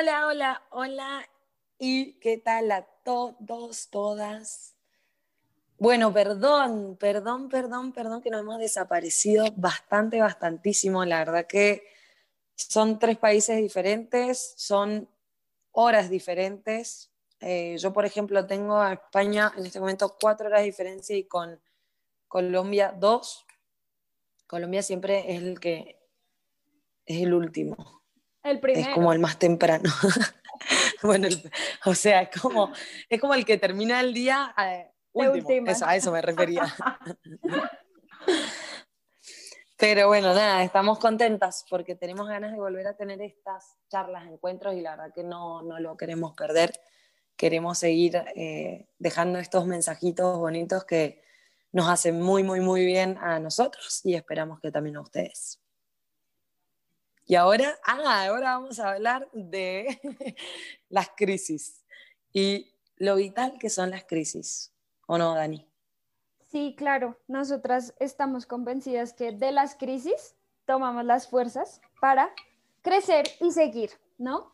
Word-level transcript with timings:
Hola, 0.00 0.28
hola, 0.28 0.62
hola. 0.70 1.28
¿Y 1.78 2.12
qué 2.20 2.38
tal 2.38 2.72
a 2.72 2.86
todos, 3.04 3.90
todas? 3.90 4.74
Bueno, 5.76 6.10
perdón, 6.10 6.96
perdón, 6.98 7.50
perdón, 7.50 7.92
perdón 7.92 8.22
que 8.22 8.30
nos 8.30 8.40
hemos 8.40 8.58
desaparecido 8.58 9.44
bastante, 9.56 10.18
bastantísimo. 10.18 11.04
La 11.04 11.18
verdad 11.18 11.46
que 11.46 11.82
son 12.54 12.98
tres 12.98 13.18
países 13.18 13.58
diferentes, 13.58 14.54
son 14.56 15.06
horas 15.72 16.08
diferentes. 16.08 17.10
Eh, 17.40 17.76
yo, 17.78 17.92
por 17.92 18.06
ejemplo, 18.06 18.46
tengo 18.46 18.78
a 18.78 18.94
España 18.94 19.52
en 19.54 19.66
este 19.66 19.80
momento 19.80 20.16
cuatro 20.18 20.46
horas 20.46 20.60
de 20.60 20.66
diferencia 20.66 21.14
y 21.14 21.24
con 21.24 21.60
Colombia 22.26 22.94
dos. 22.98 23.44
Colombia 24.46 24.82
siempre 24.82 25.30
es 25.30 25.42
el 25.42 25.60
que 25.60 26.00
es 27.04 27.20
el 27.20 27.34
último. 27.34 27.99
El 28.42 28.60
primero. 28.60 28.88
Es 28.88 28.94
como 28.94 29.12
el 29.12 29.18
más 29.18 29.38
temprano. 29.38 29.90
bueno, 31.02 31.28
o 31.84 31.94
sea, 31.94 32.22
es 32.22 32.40
como, 32.40 32.72
es 33.08 33.20
como 33.20 33.34
el 33.34 33.44
que 33.44 33.58
termina 33.58 34.00
el 34.00 34.14
día 34.14 34.54
eh, 34.58 34.90
último. 35.12 35.70
Eso, 35.70 35.86
a 35.86 35.96
eso 35.96 36.10
me 36.12 36.22
refería. 36.22 36.62
Pero 39.76 40.08
bueno, 40.08 40.34
nada, 40.34 40.62
estamos 40.62 40.98
contentas 40.98 41.64
porque 41.70 41.94
tenemos 41.94 42.28
ganas 42.28 42.52
de 42.52 42.58
volver 42.58 42.86
a 42.86 42.96
tener 42.96 43.22
estas 43.22 43.78
charlas, 43.88 44.26
encuentros 44.26 44.74
y 44.74 44.82
la 44.82 44.90
verdad 44.90 45.12
que 45.14 45.24
no, 45.24 45.62
no 45.62 45.80
lo 45.80 45.96
queremos 45.96 46.34
perder. 46.34 46.78
Queremos 47.34 47.78
seguir 47.78 48.22
eh, 48.36 48.90
dejando 48.98 49.38
estos 49.38 49.66
mensajitos 49.66 50.38
bonitos 50.38 50.84
que 50.84 51.22
nos 51.72 51.88
hacen 51.88 52.20
muy, 52.20 52.42
muy, 52.42 52.60
muy 52.60 52.84
bien 52.84 53.16
a 53.22 53.38
nosotros 53.38 54.04
y 54.04 54.16
esperamos 54.16 54.60
que 54.60 54.70
también 54.70 54.96
a 54.96 55.00
ustedes. 55.00 55.62
Y 57.30 57.36
ahora, 57.36 57.78
ah, 57.84 58.26
ahora 58.26 58.58
vamos 58.58 58.80
a 58.80 58.90
hablar 58.90 59.28
de 59.32 60.00
las 60.88 61.10
crisis 61.16 61.84
y 62.32 62.74
lo 62.96 63.14
vital 63.14 63.56
que 63.56 63.70
son 63.70 63.90
las 63.90 64.02
crisis. 64.02 64.72
¿O 65.06 65.16
no, 65.16 65.36
Dani? 65.36 65.64
Sí, 66.48 66.74
claro. 66.76 67.16
Nosotras 67.28 67.94
estamos 68.00 68.46
convencidas 68.46 69.12
que 69.12 69.30
de 69.30 69.52
las 69.52 69.76
crisis 69.76 70.34
tomamos 70.64 71.04
las 71.04 71.28
fuerzas 71.28 71.80
para 72.00 72.34
crecer 72.82 73.26
y 73.38 73.52
seguir, 73.52 73.90
¿no? 74.18 74.52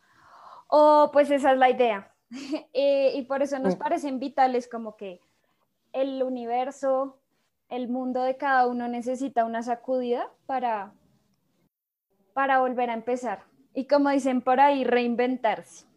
O 0.67 1.09
pues 1.11 1.31
esa 1.31 1.53
es 1.53 1.57
la 1.57 1.71
idea. 1.71 2.13
Eh, 2.73 3.13
y 3.15 3.23
por 3.23 3.41
eso 3.41 3.57
nos 3.57 3.75
mm. 3.75 3.79
parecen 3.79 4.19
vitales 4.19 4.67
como 4.67 4.97
que 4.97 5.19
el 5.93 6.21
universo, 6.21 7.17
el 7.69 7.87
mundo 7.87 8.21
de 8.21 8.37
cada 8.37 8.67
uno 8.67 8.87
necesita 8.87 9.45
una 9.45 9.63
sacudida 9.63 10.29
para 10.45 10.93
para 12.37 12.59
volver 12.59 12.91
a 12.91 12.93
empezar. 12.93 13.45
Y 13.73 13.87
como 13.87 14.11
dicen 14.11 14.41
por 14.41 14.59
ahí, 14.59 14.83
reinventarse. 14.83 15.87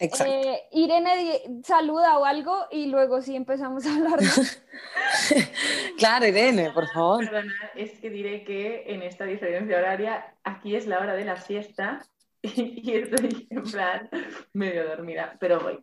Exacto. 0.00 0.34
Eh, 0.34 0.60
Irene 0.72 1.62
saluda 1.62 2.18
o 2.18 2.24
algo 2.24 2.66
y 2.68 2.86
luego 2.86 3.22
sí 3.22 3.36
empezamos 3.36 3.86
a 3.86 3.94
hablar. 3.94 4.18
claro, 5.98 6.26
Irene, 6.26 6.72
por 6.72 6.88
favor. 6.88 7.24
Perdona, 7.24 7.54
es 7.76 7.92
que 8.00 8.10
diré 8.10 8.42
que 8.42 8.82
en 8.92 9.02
esta 9.02 9.24
diferencia 9.24 9.78
horaria, 9.78 10.34
aquí 10.42 10.74
es 10.74 10.88
la 10.88 10.98
hora 10.98 11.14
de 11.14 11.26
la 11.26 11.36
siesta 11.36 12.04
y 12.42 12.96
estoy 12.96 13.46
en 13.50 13.62
plan 13.62 14.10
medio 14.52 14.88
dormida, 14.88 15.36
pero 15.38 15.60
voy. 15.60 15.78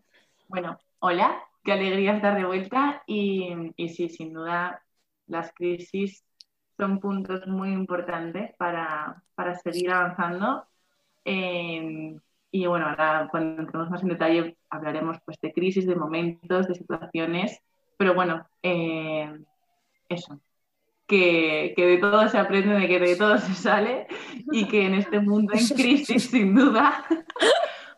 Bueno, 0.49 0.77
hola, 0.99 1.41
qué 1.63 1.71
alegría 1.71 2.15
estar 2.15 2.35
de 2.35 2.43
vuelta 2.43 3.01
y, 3.07 3.71
y 3.77 3.87
sí, 3.87 4.09
sin 4.09 4.33
duda, 4.33 4.83
las 5.25 5.53
crisis 5.53 6.25
son 6.79 6.99
puntos 6.99 7.45
muy 7.45 7.73
importantes 7.73 8.55
para, 8.57 9.21
para 9.35 9.55
seguir 9.55 9.91
avanzando. 9.91 10.65
Eh, 11.25 12.15
y 12.51 12.65
bueno, 12.65 12.87
ahora 12.87 13.27
cuando 13.29 13.61
entremos 13.61 13.89
más 13.89 14.01
en 14.01 14.09
detalle 14.09 14.57
hablaremos 14.69 15.17
pues, 15.25 15.37
de 15.41 15.51
crisis, 15.51 15.85
de 15.85 15.95
momentos, 15.95 16.67
de 16.67 16.75
situaciones, 16.75 17.59
pero 17.97 18.15
bueno, 18.15 18.47
eh, 18.63 19.29
eso, 20.07 20.39
que, 21.05 21.73
que, 21.75 21.85
de 21.85 21.97
todo 21.97 22.29
se 22.29 22.37
aprende, 22.37 22.75
de 22.75 22.87
que 22.87 22.99
de 22.99 23.15
todo 23.17 23.37
se 23.37 23.53
sale 23.53 24.07
y 24.51 24.65
que 24.67 24.85
en 24.85 24.93
este 24.93 25.19
mundo 25.19 25.53
en 25.53 25.67
crisis, 25.67 26.23
sin 26.31 26.55
duda, 26.55 27.05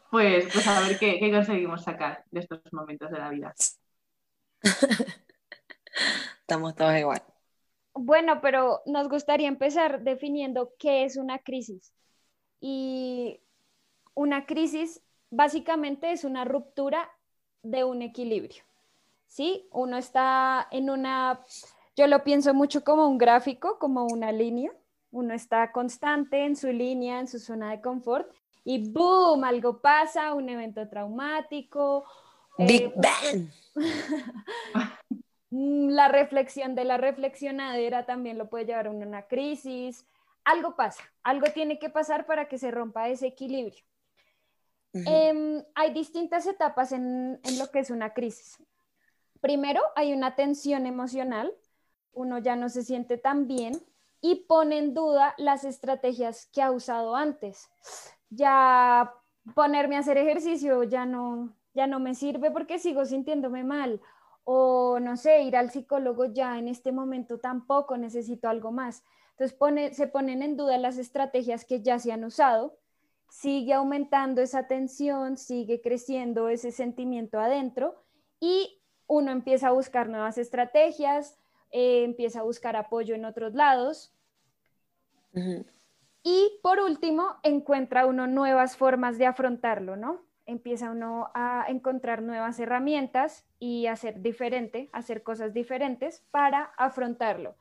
pues, 0.09 0.51
pues 0.51 0.67
a 0.67 0.81
ver 0.81 0.97
qué, 0.97 1.19
qué 1.19 1.31
conseguimos 1.31 1.83
sacar 1.83 2.23
de 2.31 2.39
estos 2.39 2.61
momentos 2.72 3.11
de 3.11 3.19
la 3.19 3.29
vida. 3.29 3.53
Estamos 6.41 6.75
todos 6.75 6.97
igual. 6.97 7.31
Bueno, 7.94 8.40
pero 8.41 8.81
nos 8.85 9.09
gustaría 9.09 9.47
empezar 9.47 10.02
definiendo 10.03 10.74
qué 10.79 11.03
es 11.03 11.18
una 11.18 11.40
crisis. 11.40 11.94
Y 12.59 13.41
una 14.13 14.46
crisis 14.46 15.02
básicamente 15.29 16.12
es 16.12 16.24
una 16.24 16.46
ruptura 16.46 17.09
de 17.63 17.84
un 17.84 18.01
equilibrio. 18.01 18.63
¿Sí? 19.28 19.68
Uno 19.72 19.97
está 19.97 20.68
en 20.72 20.90
una, 20.90 21.41
yo 21.96 22.07
lo 22.07 22.24
pienso 22.24 22.53
mucho 22.53 22.84
como 22.84 23.07
un 23.07 23.18
gráfico, 23.18 23.80
como 23.80 24.06
una 24.06 24.31
línea. 24.31 24.72
Uno 25.12 25.34
está 25.34 25.72
constante 25.72 26.46
en 26.46 26.56
su 26.56 26.72
línea, 26.72 27.19
en 27.19 27.28
su 27.28 27.40
zona 27.40 27.72
de 27.72 27.81
confort 27.81 28.30
y 28.63 28.90
¡boom! 28.91 29.44
Algo 29.44 29.81
pasa, 29.81 30.34
un 30.34 30.50
evento 30.50 30.88
traumático. 30.88 32.06
Big 32.57 32.84
eh, 32.84 32.94
Bang. 32.96 33.50
Mm, 35.51 35.89
la 35.89 36.07
reflexión 36.07 36.75
de 36.75 36.85
la 36.85 36.97
reflexionadera 36.97 38.06
también 38.06 38.38
lo 38.38 38.50
puede 38.50 38.66
llevar 38.66 38.88
a 38.88 38.91
una 38.91 39.28
crisis. 39.28 40.06
Algo 40.44 40.75
pasa, 40.75 41.03
algo 41.23 41.47
tiene 41.53 41.78
que 41.78 41.89
pasar 41.89 42.25
para 42.25 42.47
que 42.47 42.57
se 42.57 42.72
rompa 42.72 43.09
ese 43.09 43.28
equilibrio. 43.28 43.84
Em, 44.94 45.63
hay 45.75 45.94
distintas 45.94 46.47
etapas 46.47 46.91
en, 46.91 47.39
en 47.44 47.59
lo 47.59 47.69
que 47.69 47.79
es 47.79 47.91
una 47.91 48.13
crisis. 48.13 48.57
Primero, 49.39 49.81
hay 49.95 50.13
una 50.13 50.35
tensión 50.35 50.85
emocional, 50.85 51.53
uno 52.13 52.39
ya 52.39 52.56
no 52.56 52.68
se 52.68 52.83
siente 52.83 53.18
tan 53.18 53.47
bien 53.47 53.73
y 54.19 54.45
pone 54.47 54.78
en 54.78 54.94
duda 54.94 55.33
las 55.38 55.63
estrategias 55.63 56.47
que 56.47 56.62
ha 56.62 56.72
usado 56.72 57.16
antes. 57.16 57.69
Ya 58.29 59.13
ponerme 59.56 59.95
a 59.95 60.00
hacer 60.00 60.18
ejercicio 60.18 60.83
ya 60.83 61.06
no, 61.06 61.53
ya 61.73 61.88
no 61.88 62.00
me 62.00 62.13
sirve 62.13 62.51
porque 62.51 62.79
sigo 62.79 63.06
sintiéndome 63.06 63.63
mal 63.63 64.01
o 64.44 65.00
no 65.00 65.18
sé, 65.18 65.44
ir 65.44 65.56
al 65.56 65.72
psicólogo 65.72 66.25
ya 66.25 66.57
en 66.57 66.68
este 66.68 66.91
momento 66.91 67.40
tampoco 67.40 67.97
necesito 67.97 68.50
algo 68.50 68.72
más. 68.72 69.03
Entonces 69.38 69.97
se 69.97 70.07
ponen 70.07 70.41
en 70.41 70.57
duda 70.57 70.78
las 70.78 70.97
estrategias 70.97 71.66
que 71.66 71.81
ya 71.81 72.00
se 72.00 72.12
han 72.12 72.24
usado, 72.24 72.78
sigue 73.30 73.74
aumentando 73.74 74.41
esa 74.41 74.68
tensión, 74.68 75.38
sigue 75.38 75.81
creciendo 75.81 76.50
ese 76.50 76.72
sentimiento 76.72 77.40
adentro 77.40 78.03
y 78.40 78.81
uno 79.07 79.31
empieza 79.31 79.69
a 79.69 79.72
buscar 79.72 80.09
nuevas 80.09 80.38
estrategias, 80.38 81.38
eh, 81.72 82.03
empieza 82.03 82.41
a 82.41 82.44
buscar 82.44 82.75
apoyo 82.75 83.16
en 83.16 83.25
otros 83.25 83.53
lados. 83.53 84.13
Y 86.24 86.59
por 86.62 86.80
último, 86.80 87.38
encuentra 87.44 88.06
uno 88.06 88.28
nuevas 88.28 88.78
formas 88.78 89.18
de 89.18 89.25
afrontarlo, 89.25 89.96
¿no? 89.96 90.22
Empieza 90.51 90.91
uno 90.91 91.31
a 91.34 91.66
encontrar 91.67 92.22
nuevas 92.22 92.59
herramientas 92.59 93.45
y 93.59 93.88
hacer 93.88 94.22
diferente, 94.22 94.89
hacer 94.94 95.23
cosas 95.23 95.53
diferentes 95.53 96.23
para 96.31 96.73
afrontarlo. 96.78 97.56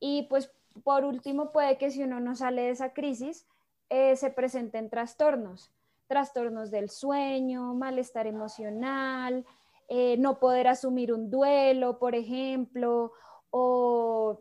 Y 0.00 0.26
pues 0.28 0.52
por 0.84 1.04
último, 1.04 1.52
puede 1.52 1.78
que 1.78 1.90
si 1.90 2.02
uno 2.02 2.20
no 2.20 2.34
sale 2.34 2.62
de 2.62 2.70
esa 2.70 2.92
crisis, 2.92 3.46
eh, 3.90 4.16
se 4.16 4.30
presenten 4.30 4.90
trastornos, 4.90 5.72
trastornos 6.06 6.70
del 6.70 6.90
sueño, 6.90 7.74
malestar 7.74 8.26
emocional, 8.26 9.44
eh, 9.88 10.16
no 10.18 10.38
poder 10.38 10.68
asumir 10.68 11.12
un 11.12 11.30
duelo, 11.30 11.98
por 11.98 12.14
ejemplo, 12.14 13.12
o 13.50 14.40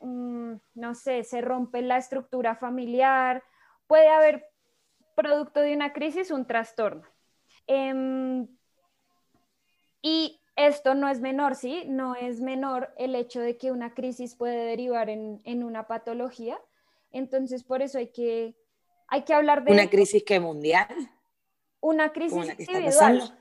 mm, 0.00 0.54
no 0.74 0.94
sé, 0.94 1.24
se 1.24 1.40
rompe 1.40 1.82
la 1.82 1.96
estructura 1.96 2.54
familiar. 2.54 3.42
Puede 3.86 4.08
haber 4.08 4.47
producto 5.18 5.60
de 5.60 5.74
una 5.74 5.92
crisis 5.92 6.30
un 6.30 6.46
trastorno. 6.46 7.02
Em, 7.66 8.46
y 10.00 10.40
esto 10.54 10.94
no 10.94 11.08
es 11.08 11.20
menor, 11.20 11.56
¿sí? 11.56 11.82
No 11.86 12.14
es 12.14 12.40
menor 12.40 12.94
el 12.96 13.16
hecho 13.16 13.40
de 13.40 13.56
que 13.56 13.72
una 13.72 13.94
crisis 13.94 14.36
puede 14.36 14.64
derivar 14.64 15.10
en, 15.10 15.64
una 15.64 15.88
patología. 15.88 16.60
Entonces, 17.10 17.64
por 17.64 17.82
eso 17.82 17.98
hay 17.98 18.08
que, 18.08 18.56
hay 19.08 19.22
que 19.22 19.34
hablar 19.34 19.64
de... 19.64 19.72
¿Una 19.72 19.90
crisis 19.90 20.22
que 20.22 20.38
mundial? 20.38 20.88
Una 21.80 22.12
crisis 22.12 22.54
individual. 22.58 23.36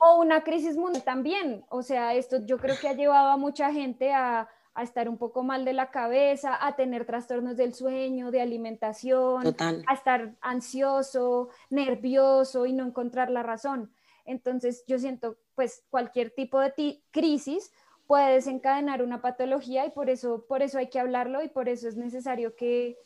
O 0.00 0.20
una 0.20 0.42
crisis 0.42 0.76
mundial 0.76 1.04
también. 1.04 1.64
O 1.68 1.82
sea, 1.82 2.14
esto 2.14 2.44
yo 2.44 2.58
creo 2.58 2.76
que 2.80 2.88
ha 2.88 2.94
llevado 2.94 3.28
a 3.30 3.36
mucha 3.36 3.72
gente 3.72 4.12
a, 4.12 4.48
a 4.78 4.84
estar 4.84 5.08
un 5.08 5.18
poco 5.18 5.42
mal 5.42 5.64
de 5.64 5.72
la 5.72 5.90
cabeza, 5.90 6.56
a 6.64 6.76
tener 6.76 7.04
trastornos 7.04 7.56
del 7.56 7.74
sueño, 7.74 8.30
de 8.30 8.40
alimentación, 8.40 9.56
a 9.58 9.92
estar 9.92 10.36
ansioso, 10.40 11.48
nervioso 11.68 12.64
y 12.64 12.72
no 12.72 12.86
encontrar 12.86 13.28
la 13.28 13.42
razón. 13.42 13.92
Entonces 14.24 14.84
yo 14.86 15.00
siento, 15.00 15.36
pues 15.56 15.84
cualquier 15.90 16.30
tipo 16.30 16.60
de 16.60 17.02
crisis 17.10 17.72
puede 18.06 18.34
desencadenar 18.34 19.02
una 19.02 19.20
patología 19.20 19.84
y 19.84 19.90
por 19.90 20.10
eso, 20.10 20.46
por 20.46 20.62
eso 20.62 20.78
hay 20.78 20.90
que 20.90 21.00
hablarlo 21.00 21.42
y 21.42 21.48
por 21.48 21.68
eso 21.68 21.88
es 21.88 21.96
necesario 21.96 22.54
que, 22.54 22.96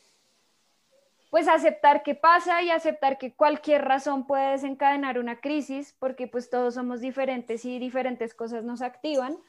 pues 1.31 1.47
aceptar 1.47 2.03
que 2.03 2.13
pasa 2.13 2.61
y 2.61 2.69
aceptar 2.69 3.17
que 3.17 3.33
cualquier 3.33 3.83
razón 3.83 4.27
puede 4.27 4.51
desencadenar 4.51 5.17
una 5.17 5.41
crisis, 5.41 5.95
porque 5.97 6.27
pues 6.27 6.51
todos 6.51 6.75
somos 6.75 6.99
diferentes 6.99 7.65
y 7.65 7.79
diferentes 7.79 8.35
cosas 8.35 8.63
nos 8.63 8.83
activan, 8.83 9.39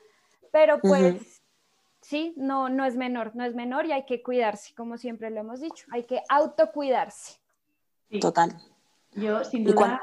pero 0.51 0.81
pues 0.81 1.44
sí, 2.05 2.35
no, 2.37 2.69
no 2.69 2.85
es 2.85 2.97
menor, 2.97 3.35
no 3.35 3.45
es 3.45 3.55
menor 3.55 3.87
y 3.87 3.93
hay 3.93 4.05
que 4.05 4.23
cuidarse, 4.23 4.75
como 4.75 4.99
siempre 4.99 5.31
lo 5.31 5.41
hemos 5.41 5.61
dicho, 5.61 5.87
hay 5.91 6.05
que 6.05 6.23
autocuidarse. 6.29 7.41
Total. 8.21 8.55
Yo 9.13 9.43
sin 9.45 9.65
duda... 9.65 10.03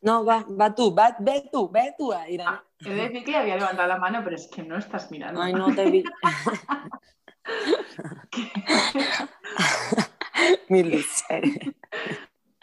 No, 0.00 0.24
va, 0.24 0.44
va 0.60 0.74
tú, 0.74 0.94
va, 0.94 1.16
ve 1.20 1.48
tú, 1.52 1.70
ve 1.70 1.94
tú, 1.96 2.12
Irán. 2.28 2.54
Ah, 2.54 2.64
he 2.80 2.88
de 2.88 3.08
decir 3.08 3.24
que 3.24 3.36
había 3.36 3.56
levantado 3.56 3.86
la 3.86 3.98
mano, 3.98 4.20
pero 4.24 4.34
es 4.34 4.48
que 4.48 4.64
no 4.64 4.76
estás 4.76 5.12
mirando. 5.12 5.40
Ay, 5.40 5.52
no 5.52 5.72
te 5.72 5.90
vi. 5.90 6.02
Mil 10.68 11.04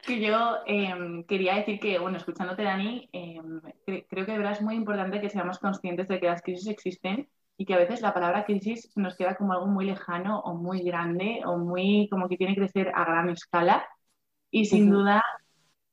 que 0.05 0.19
yo 0.19 0.57
em, 0.65 1.23
quería 1.23 1.55
decir 1.55 1.79
que, 1.79 1.99
bueno, 1.99 2.17
escuchándote, 2.17 2.63
Dani, 2.63 3.07
em, 3.13 3.61
creo 3.85 4.25
que 4.25 4.31
de 4.31 4.37
verdad 4.37 4.53
es 4.53 4.61
muy 4.61 4.75
importante 4.75 5.21
que 5.21 5.29
seamos 5.29 5.59
conscientes 5.59 6.07
de 6.07 6.19
que 6.19 6.25
las 6.25 6.41
crisis 6.41 6.67
existen 6.67 7.29
y 7.59 7.65
que 7.65 7.73
a 7.73 7.77
veces 7.77 7.99
la 7.99 8.13
palabra 8.13 8.45
crisis 8.45 8.89
nos 8.95 9.17
queda 9.17 9.35
como 9.35 9.51
algo 9.51 9.67
muy 9.67 9.83
lejano 9.85 10.39
o 10.39 10.53
muy 10.53 10.81
grande 10.81 11.41
o 11.45 11.57
muy 11.57 12.07
como 12.09 12.29
que 12.29 12.37
tiene 12.37 12.55
que 12.55 12.61
crecer 12.61 12.89
a 12.95 13.03
gran 13.03 13.29
escala. 13.29 13.85
Y 14.49 14.63
sin 14.63 14.89
duda, 14.89 15.21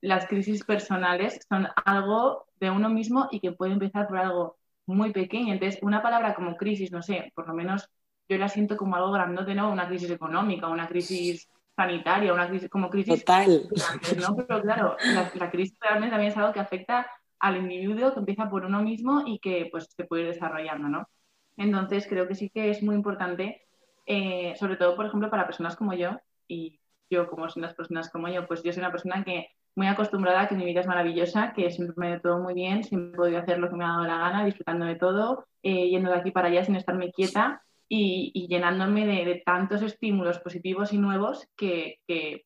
las 0.01 0.29
crisis 0.29 0.63
personales 0.63 1.41
son 1.49 1.67
algo 1.85 2.47
de 2.61 2.71
uno 2.71 2.89
mismo 2.89 3.27
y 3.33 3.41
que 3.41 3.51
puede 3.51 3.73
empezar 3.73 4.07
por 4.07 4.19
algo 4.19 4.57
muy 4.87 5.11
pequeño. 5.11 5.55
Entonces, 5.55 5.83
una 5.83 6.03
palabra 6.03 6.37
como 6.37 6.57
crisis, 6.57 6.93
no 6.93 7.03
sé, 7.03 7.33
por 7.35 7.49
lo 7.49 7.55
menos 7.55 7.91
yo 8.29 8.39
la 8.39 8.49
siento 8.49 8.77
como 8.77 8.95
algo 8.95 9.11
grandote, 9.11 9.57
¿no? 9.57 9.73
Una 9.73 9.89
crisis 9.89 10.11
económica, 10.11 10.69
una 10.69 10.87
crisis 10.87 11.51
sanitaria, 11.75 12.33
una 12.33 12.49
crisis 12.49 12.71
como 12.71 12.89
crisis... 12.91 13.25
Total. 13.25 13.69
¿no? 14.21 14.37
Pero 14.37 14.63
claro, 14.63 14.97
la, 15.35 15.51
crisis 15.51 15.77
realmente 15.81 16.13
también 16.13 16.31
es 16.31 16.39
algo 16.39 16.53
que 16.53 16.61
afecta 16.61 17.11
al 17.41 17.57
individuo, 17.57 18.13
que 18.13 18.21
empieza 18.21 18.49
por 18.49 18.65
uno 18.65 18.83
mismo 18.83 19.25
y 19.27 19.41
que 19.41 19.67
pues 19.69 19.89
se 19.97 20.05
puede 20.05 20.23
ir 20.23 20.29
desarrollando, 20.29 20.89
¿no? 20.89 21.09
Entonces 21.57 22.07
creo 22.07 22.29
que 22.29 22.35
sí 22.35 22.51
que 22.51 22.71
es 22.71 22.83
muy 22.83 22.95
importante, 22.95 23.67
eh, 24.07 24.55
sobre 24.57 24.77
todo, 24.77 24.95
por 24.95 25.07
ejemplo, 25.07 25.31
para 25.31 25.47
personas 25.47 25.77
como 25.77 25.95
yo, 25.95 26.21
y 26.49 26.81
yo 27.11 27.29
como 27.29 27.49
son 27.49 27.63
las 27.63 27.75
personas 27.75 28.11
como 28.11 28.29
yo, 28.29 28.47
pues 28.47 28.63
yo 28.63 28.73
soy 28.73 28.81
una 28.81 28.93
persona 28.93 29.25
que 29.25 29.49
muy 29.75 29.89
acostumbrada 29.89 30.43
a 30.43 30.49
que 30.49 30.55
mi 30.55 30.65
vida 30.65 30.81
es 30.81 30.87
maravillosa, 30.87 31.53
que 31.55 31.71
siempre 31.71 31.95
me 31.99 32.11
ido 32.11 32.21
todo 32.21 32.39
muy 32.41 32.55
bien, 32.55 32.83
siempre 32.85 33.13
he 33.13 33.17
podido 33.17 33.39
hacer 33.39 33.59
lo 33.59 33.69
que 33.69 33.77
me 33.77 33.85
ha 33.85 33.89
dado 33.89 34.05
la 34.05 34.19
gana, 34.19 34.45
disfrutando 34.45 34.87
de 34.87 34.97
todo, 34.97 35.47
eh, 35.63 35.89
yendo 35.89 36.11
de 36.11 36.17
aquí 36.17 36.31
para 36.31 36.49
allá 36.49 36.65
sin 36.65 36.77
estarme 36.77 37.13
quieta 37.13 37.63
y, 37.89 38.47
llenándome 38.49 39.07
de, 39.07 39.43
tantos 39.45 39.83
estímulos 39.83 40.39
positivos 40.39 40.93
y 40.93 40.99
nuevos 40.99 41.47
que, 41.57 42.01
eh, 42.09 42.45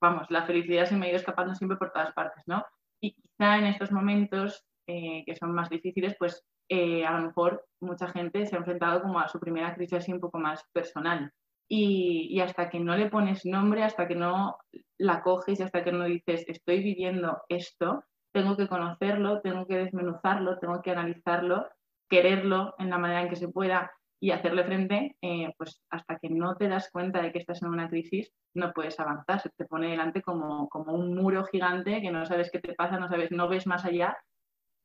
vamos, 0.00 0.26
la 0.30 0.44
felicidad 0.44 0.86
se 0.86 0.96
me 0.96 1.06
ha 1.06 1.08
ido 1.10 1.18
escapando 1.18 1.54
siempre 1.54 1.78
por 1.78 1.92
todas 1.92 2.12
partes, 2.12 2.42
¿no? 2.46 2.64
Y 3.00 3.12
quizá 3.12 3.58
en 3.58 3.66
estos 3.66 3.92
momentos 3.92 4.64
que 4.86 5.36
son 5.38 5.52
más 5.52 5.70
difíciles, 5.70 6.16
pues 6.18 6.44
a 6.70 7.18
lo 7.18 7.26
mejor 7.26 7.64
mucha 7.80 8.08
gente 8.08 8.46
se 8.46 8.54
ha 8.54 8.58
enfrentado 8.58 9.02
como 9.02 9.18
a 9.18 9.28
su 9.28 9.40
primera 9.40 9.74
crisis 9.74 9.98
así 9.98 10.12
un 10.12 10.20
poco 10.20 10.38
más 10.38 10.62
personal. 10.72 11.32
Y, 11.68 12.28
y, 12.30 12.40
hasta 12.40 12.68
que 12.68 12.80
no 12.80 12.96
le 12.96 13.08
pones 13.08 13.46
nombre, 13.46 13.84
hasta 13.84 14.08
que 14.08 14.16
no 14.16 14.56
la 14.98 15.22
coges 15.22 15.60
y 15.60 15.62
hasta 15.62 15.84
que 15.84 15.92
no 15.92 16.04
dices, 16.04 16.44
estoy 16.48 16.82
viviendo 16.82 17.42
esto, 17.48 18.04
tengo 18.32 18.56
que 18.56 18.68
conocerlo, 18.68 19.40
tengo 19.40 19.66
que 19.66 19.76
desmenuzarlo, 19.76 20.58
tengo 20.58 20.82
que 20.82 20.90
analizarlo, 20.90 21.68
quererlo 22.08 22.74
en 22.78 22.90
la 22.90 22.98
manera 22.98 23.22
en 23.22 23.28
que 23.28 23.36
se 23.36 23.48
pueda 23.48 23.92
y 24.22 24.32
hacerle 24.32 24.64
frente, 24.64 25.16
eh, 25.22 25.52
pues 25.56 25.82
hasta 25.88 26.18
que 26.18 26.28
no 26.28 26.54
te 26.56 26.68
das 26.68 26.90
cuenta 26.90 27.22
de 27.22 27.32
que 27.32 27.38
estás 27.38 27.62
en 27.62 27.68
una 27.68 27.88
crisis, 27.88 28.30
no 28.54 28.72
puedes 28.72 29.00
avanzar. 29.00 29.40
Se 29.40 29.48
te 29.50 29.64
pone 29.64 29.88
delante 29.88 30.20
como, 30.20 30.68
como 30.68 30.92
un 30.92 31.14
muro 31.14 31.44
gigante 31.44 32.02
que 32.02 32.10
no 32.10 32.26
sabes 32.26 32.50
qué 32.50 32.58
te 32.58 32.74
pasa, 32.74 32.98
no 32.98 33.08
sabes, 33.08 33.30
no 33.30 33.48
ves 33.48 33.66
más 33.66 33.84
allá. 33.84 34.18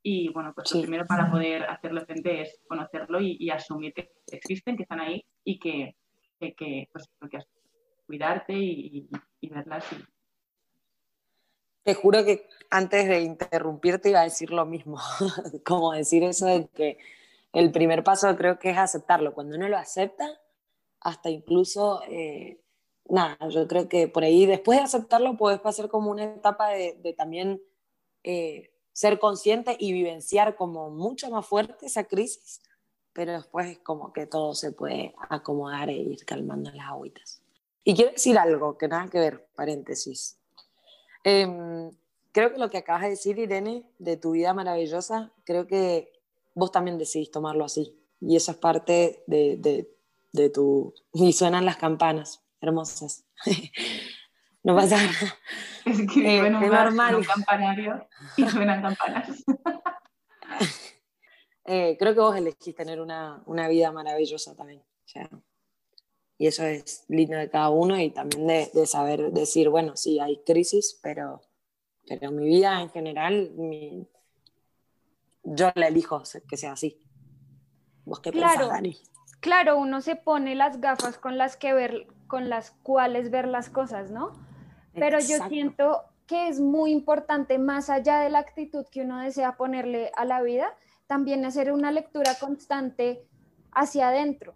Y 0.08 0.30
bueno, 0.30 0.54
pues 0.54 0.72
lo 0.72 0.82
primero 0.82 1.08
para 1.08 1.32
poder 1.32 1.64
hacerle 1.64 2.06
frente 2.06 2.42
es 2.44 2.60
conocerlo 2.68 3.20
y, 3.20 3.50
asumir 3.50 3.92
que 3.92 4.12
existen, 4.28 4.78
que 4.78 4.84
están 4.84 5.00
ahí 5.00 5.26
y 5.44 5.58
que, 5.58 5.96
que, 6.40 6.88
pues, 6.94 7.10
que 7.32 7.40
cuidarte 8.06 8.54
y, 8.54 9.10
y, 9.42 9.50
verlas. 9.50 9.84
Te 11.82 11.96
juro 11.96 12.24
que 12.24 12.48
antes 12.70 13.08
de 13.08 13.22
interrumpirte 13.22 14.10
iba 14.10 14.22
a 14.22 14.26
decir 14.26 14.52
lo 14.52 14.68
mismo, 14.68 15.00
como 15.66 15.94
decir 15.94 16.22
eso 16.22 16.46
de 16.46 16.68
que 16.68 17.00
el 17.52 17.72
primer 17.72 18.04
paso 18.04 18.36
creo 18.38 18.60
que 18.60 18.70
es 18.70 18.78
aceptarlo. 18.78 19.34
Cuando 19.34 19.56
uno 19.56 19.68
lo 19.68 19.78
acepta, 19.78 20.40
hasta 21.00 21.32
incluso, 21.32 22.04
eh, 22.08 22.62
nada, 23.10 23.40
yo 23.50 23.68
creo 23.68 23.90
que 23.90 24.08
por 24.08 24.24
ahí, 24.24 24.46
después 24.46 24.78
de 24.78 24.86
aceptarlo, 24.86 25.36
puedes 25.36 25.62
pasar 25.62 25.90
como 25.90 26.12
una 26.12 26.26
etapa 26.26 26.70
de, 26.70 27.16
también 27.18 27.60
eh, 28.24 28.70
ser 28.96 29.20
consciente 29.20 29.76
y 29.78 29.92
vivenciar 29.92 30.56
como 30.56 30.90
mucho 30.90 31.30
más 31.30 31.46
fuerte 31.46 31.86
esa 31.86 32.06
crisis, 32.06 32.62
pero 33.12 33.34
después 33.34 33.68
es 33.68 33.80
como 33.80 34.14
que 34.14 34.26
todo 34.26 34.56
se 34.56 34.72
puede 34.72 35.14
acomodar 35.30 35.90
e 35.90 35.98
ir 35.98 36.24
calmando 36.26 36.72
las 36.72 36.88
agüitas. 36.88 37.42
Y 37.84 37.94
quiero 37.94 38.14
decir 38.14 38.38
algo 38.38 38.78
que 38.78 38.88
nada 38.88 39.10
que 39.10 39.20
ver, 39.20 39.50
paréntesis. 39.54 40.38
Em, 41.26 41.92
creo 42.32 42.54
que 42.54 42.58
lo 42.58 42.70
que 42.70 42.78
acabas 42.78 43.02
de 43.02 43.10
decir, 43.10 43.38
Irene, 43.38 43.84
de 44.00 44.16
tu 44.16 44.32
vida 44.32 44.54
maravillosa, 44.54 45.34
creo 45.44 45.68
que 45.68 46.14
vos 46.54 46.72
también 46.72 46.98
decidís 46.98 47.32
tomarlo 47.32 47.66
así. 47.66 48.00
Y 48.22 48.38
eso 48.38 48.52
es 48.52 48.58
parte 48.58 49.26
de, 49.28 49.58
de, 50.32 50.50
tu... 50.52 50.94
Y 51.12 51.34
suenan 51.34 51.66
las 51.66 51.76
campanas, 51.76 52.42
hermosas. 52.62 53.26
no 54.66 54.76
pasa 54.76 54.98
nada. 54.98 55.38
Es 55.86 56.12
que 56.12 56.28
eh, 56.28 56.48
es 56.48 56.52
normal. 56.52 57.16
un 57.16 57.24
campanario 57.24 58.08
y 58.36 58.48
suenan 58.50 58.82
campanas. 58.82 59.30
Eh, 61.68 61.98
creo 61.98 62.14
que 62.14 62.20
vos 62.20 62.36
elegís 62.36 62.76
tener 62.76 63.02
una, 63.02 63.42
una 63.48 63.68
vida 63.68 63.92
maravillosa 63.92 64.56
también. 64.56 64.84
y 66.38 66.46
eso 66.46 66.64
es 66.64 67.06
lindo 67.08 67.36
de 67.38 67.50
cada 67.50 67.70
uno 67.70 68.00
y 68.00 68.12
también 68.12 68.46
de, 68.46 68.70
de, 68.72 68.86
saber 68.86 69.32
decir, 69.32 69.70
bueno, 69.70 69.98
sí, 69.98 70.20
hay 70.20 70.44
crisis, 70.44 71.00
pero, 71.02 71.42
pero 72.08 72.30
mi 72.30 72.46
vida 72.46 72.80
en 72.80 72.92
general, 72.92 73.50
mi, 73.56 74.08
yo 75.42 75.72
la 75.74 75.88
elijo 75.88 76.22
que 76.48 76.56
sea 76.56 76.74
así. 76.74 77.02
¿Vos 78.06 78.20
qué 78.20 78.32
claro, 78.32 78.68
Dani? 78.68 79.02
Claro, 79.40 79.80
uno 79.80 80.02
se 80.02 80.16
pone 80.16 80.54
las 80.54 80.80
gafas 80.80 81.18
con 81.18 81.40
las 81.40 81.58
que 81.58 81.74
ver, 81.74 82.06
con 82.28 82.48
las 82.48 82.70
cuales 82.84 83.32
ver 83.32 83.48
las 83.48 83.72
cosas, 83.72 84.12
¿no? 84.12 84.34
Pero 84.96 85.20
yo 85.20 85.38
siento 85.48 86.04
que 86.26 86.48
es 86.48 86.60
muy 86.60 86.92
importante, 86.92 87.58
más 87.58 87.90
allá 87.90 88.20
de 88.20 88.30
la 88.30 88.40
actitud 88.40 88.86
que 88.92 89.02
uno 89.02 89.20
desea 89.20 89.58
ponerle 89.58 90.12
a 90.16 90.26
la 90.26 90.42
vida, 90.42 90.76
también 91.06 91.46
hacer 91.46 91.72
una 91.72 91.92
lectura 91.92 92.34
constante 92.40 93.24
hacia 93.72 94.10
adentro. 94.10 94.56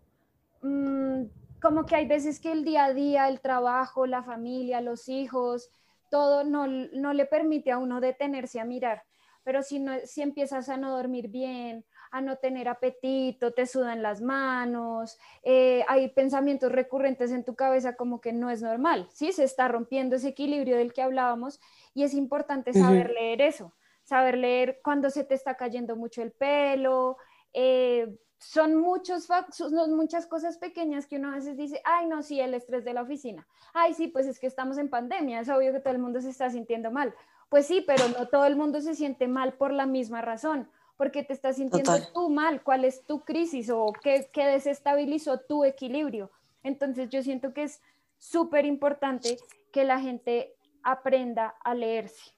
Mm, 0.62 1.26
como 1.62 1.86
que 1.86 1.96
hay 1.96 2.08
veces 2.08 2.40
que 2.40 2.52
el 2.52 2.64
día 2.64 2.86
a 2.86 2.94
día, 2.94 3.28
el 3.28 3.40
trabajo, 3.42 4.08
la 4.08 4.24
familia, 4.24 4.82
los 4.82 5.10
hijos, 5.10 5.70
todo 6.10 6.44
no, 6.44 6.66
no 6.68 7.14
le 7.14 7.26
permite 7.26 7.72
a 7.72 7.78
uno 7.78 8.02
detenerse 8.02 8.60
a 8.60 8.66
mirar 8.66 9.04
pero 9.50 9.64
si, 9.64 9.80
no, 9.80 9.94
si 10.06 10.22
empiezas 10.22 10.70
a 10.70 10.78
no 10.78 10.96
dormir 10.96 11.28
bien, 11.30 11.84
a 12.12 12.22
no 12.22 12.38
tener 12.38 12.68
apetito, 12.68 13.54
te 13.54 13.66
sudan 13.66 14.02
las 14.02 14.22
manos, 14.22 15.18
eh, 15.44 15.84
hay 15.88 16.10
pensamientos 16.10 16.72
recurrentes 16.72 17.32
en 17.32 17.44
tu 17.44 17.56
cabeza 17.56 17.96
como 17.96 18.22
que 18.22 18.34
no 18.34 18.50
es 18.50 18.62
normal, 18.62 19.08
¿sí? 19.12 19.32
Se 19.32 19.44
está 19.44 19.68
rompiendo 19.68 20.16
ese 20.16 20.30
equilibrio 20.30 20.78
del 20.78 20.94
que 20.94 21.02
hablábamos 21.02 21.60
y 21.94 22.04
es 22.04 22.14
importante 22.14 22.74
saber 22.74 23.12
leer 23.12 23.42
eso, 23.42 23.74
saber 24.04 24.38
leer 24.38 24.80
cuando 24.84 25.10
se 25.10 25.24
te 25.24 25.36
está 25.36 25.56
cayendo 25.56 25.96
mucho 25.96 26.22
el 26.22 26.32
pelo, 26.32 27.18
eh, 27.54 28.18
son, 28.40 28.76
muchos, 28.76 29.28
son 29.52 29.96
muchas 29.96 30.26
cosas 30.26 30.58
pequeñas 30.58 31.06
que 31.06 31.18
uno 31.18 31.30
a 31.32 31.36
veces 31.36 31.58
dice, 31.58 31.82
ay, 31.84 32.08
no, 32.08 32.24
sí, 32.24 32.40
el 32.40 32.54
estrés 32.54 32.86
de 32.86 32.94
la 32.94 33.02
oficina, 33.02 33.48
ay, 33.74 33.94
sí, 33.94 34.08
pues 34.08 34.28
es 34.28 34.40
que 34.40 34.48
estamos 34.48 34.78
en 34.78 34.90
pandemia, 34.90 35.42
es 35.42 35.50
obvio 35.50 35.74
que 35.74 35.80
todo 35.80 35.94
el 35.94 36.00
mundo 36.00 36.22
se 36.22 36.30
está 36.30 36.50
sintiendo 36.50 36.90
mal, 36.90 37.14
pues 37.50 37.66
sí, 37.66 37.84
pero 37.86 38.08
no 38.08 38.28
todo 38.28 38.46
el 38.46 38.56
mundo 38.56 38.80
se 38.82 38.96
siente 38.96 39.28
mal 39.28 39.54
por 39.54 39.74
la 39.74 39.86
misma 39.86 40.22
razón, 40.22 40.70
porque 41.00 41.24
te 41.24 41.32
estás 41.32 41.56
sintiendo 41.56 41.94
tú 42.14 42.30
mal, 42.30 42.62
cuál 42.62 42.84
es 42.84 43.06
tu 43.06 43.22
crisis 43.22 43.70
o 43.70 43.94
qué, 44.04 44.30
qué 44.34 44.46
desestabilizó 44.48 45.40
tu 45.40 45.64
equilibrio. 45.64 46.30
Entonces 46.62 47.08
yo 47.08 47.24
siento 47.24 47.54
que 47.54 47.64
es 47.64 47.82
súper 48.18 48.66
importante 48.66 49.40
que 49.72 49.86
la 49.86 50.02
gente 50.02 50.58
aprenda 50.84 51.56
a 51.64 51.74
leerse. 51.74 52.34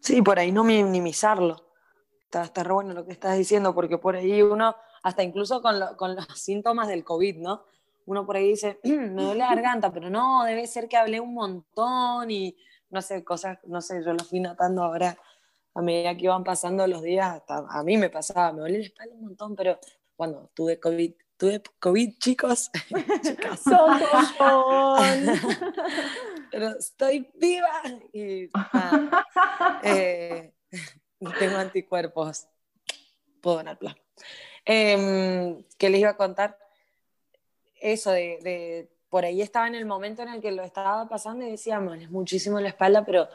Sí, 0.00 0.20
por 0.20 0.40
ahí 0.40 0.50
no 0.50 0.64
minimizarlo. 0.64 1.64
Está, 2.24 2.42
está 2.42 2.64
re 2.64 2.72
bueno 2.72 2.92
lo 2.92 3.06
que 3.06 3.12
estás 3.12 3.38
diciendo, 3.38 3.72
porque 3.72 3.98
por 3.98 4.16
ahí 4.16 4.42
uno, 4.42 4.74
hasta 5.04 5.22
incluso 5.22 5.62
con, 5.62 5.76
con 5.96 6.16
los 6.16 6.26
síntomas 6.34 6.88
del 6.88 7.04
COVID, 7.04 7.36
¿no? 7.36 7.62
Uno 8.04 8.26
por 8.26 8.34
ahí 8.34 8.48
dice, 8.48 8.80
me 8.82 9.22
duele 9.22 9.38
la 9.38 9.54
garganta, 9.54 9.92
pero 9.92 10.10
no, 10.10 10.42
debe 10.42 10.66
ser 10.66 10.88
que 10.88 10.96
hablé 10.96 11.20
un 11.20 11.34
montón 11.34 12.32
y 12.32 12.56
no 12.90 13.00
sé, 13.00 13.22
cosas, 13.22 13.60
no 13.62 13.80
sé, 13.80 14.02
yo 14.04 14.12
lo 14.12 14.24
fui 14.24 14.40
notando 14.40 14.82
ahora 14.82 15.16
a 15.74 15.82
medida 15.82 16.16
que 16.16 16.24
iban 16.24 16.44
pasando 16.44 16.86
los 16.86 17.02
días, 17.02 17.36
hasta 17.36 17.64
a 17.68 17.82
mí 17.82 17.96
me 17.96 18.10
pasaba, 18.10 18.52
me 18.52 18.60
dolía 18.60 18.78
la 18.78 18.84
espalda 18.84 19.14
un 19.14 19.22
montón, 19.22 19.56
pero 19.56 19.78
cuando 20.16 20.50
tuve 20.54 20.78
COVID, 20.78 21.12
tuve 21.40 21.62
COVID, 21.78 22.18
chicos. 22.18 22.70
Chicas. 23.22 23.62
Pero 26.50 26.70
estoy 26.78 27.30
viva 27.34 27.82
y 28.12 28.50
eh, 29.82 30.52
tengo 31.38 31.56
anticuerpos. 31.56 32.46
Puedo 33.40 33.58
donar 33.58 33.78
plasma. 33.78 34.02
Em, 34.64 35.62
¿Qué 35.78 35.88
les 35.88 36.00
iba 36.00 36.10
a 36.10 36.16
contar? 36.16 36.58
Eso 37.80 38.10
de, 38.10 38.90
por 39.08 39.24
ahí 39.24 39.40
estaba 39.40 39.68
en 39.68 39.76
el 39.76 39.86
momento 39.86 40.22
en 40.22 40.28
el 40.28 40.42
que 40.42 40.52
lo 40.52 40.62
estaba 40.62 41.08
pasando 41.08 41.46
y 41.46 41.52
decía, 41.52 41.80
es 41.98 42.10
muchísimo 42.10 42.60
la 42.60 42.68
espalda, 42.68 43.06
pero 43.06 43.28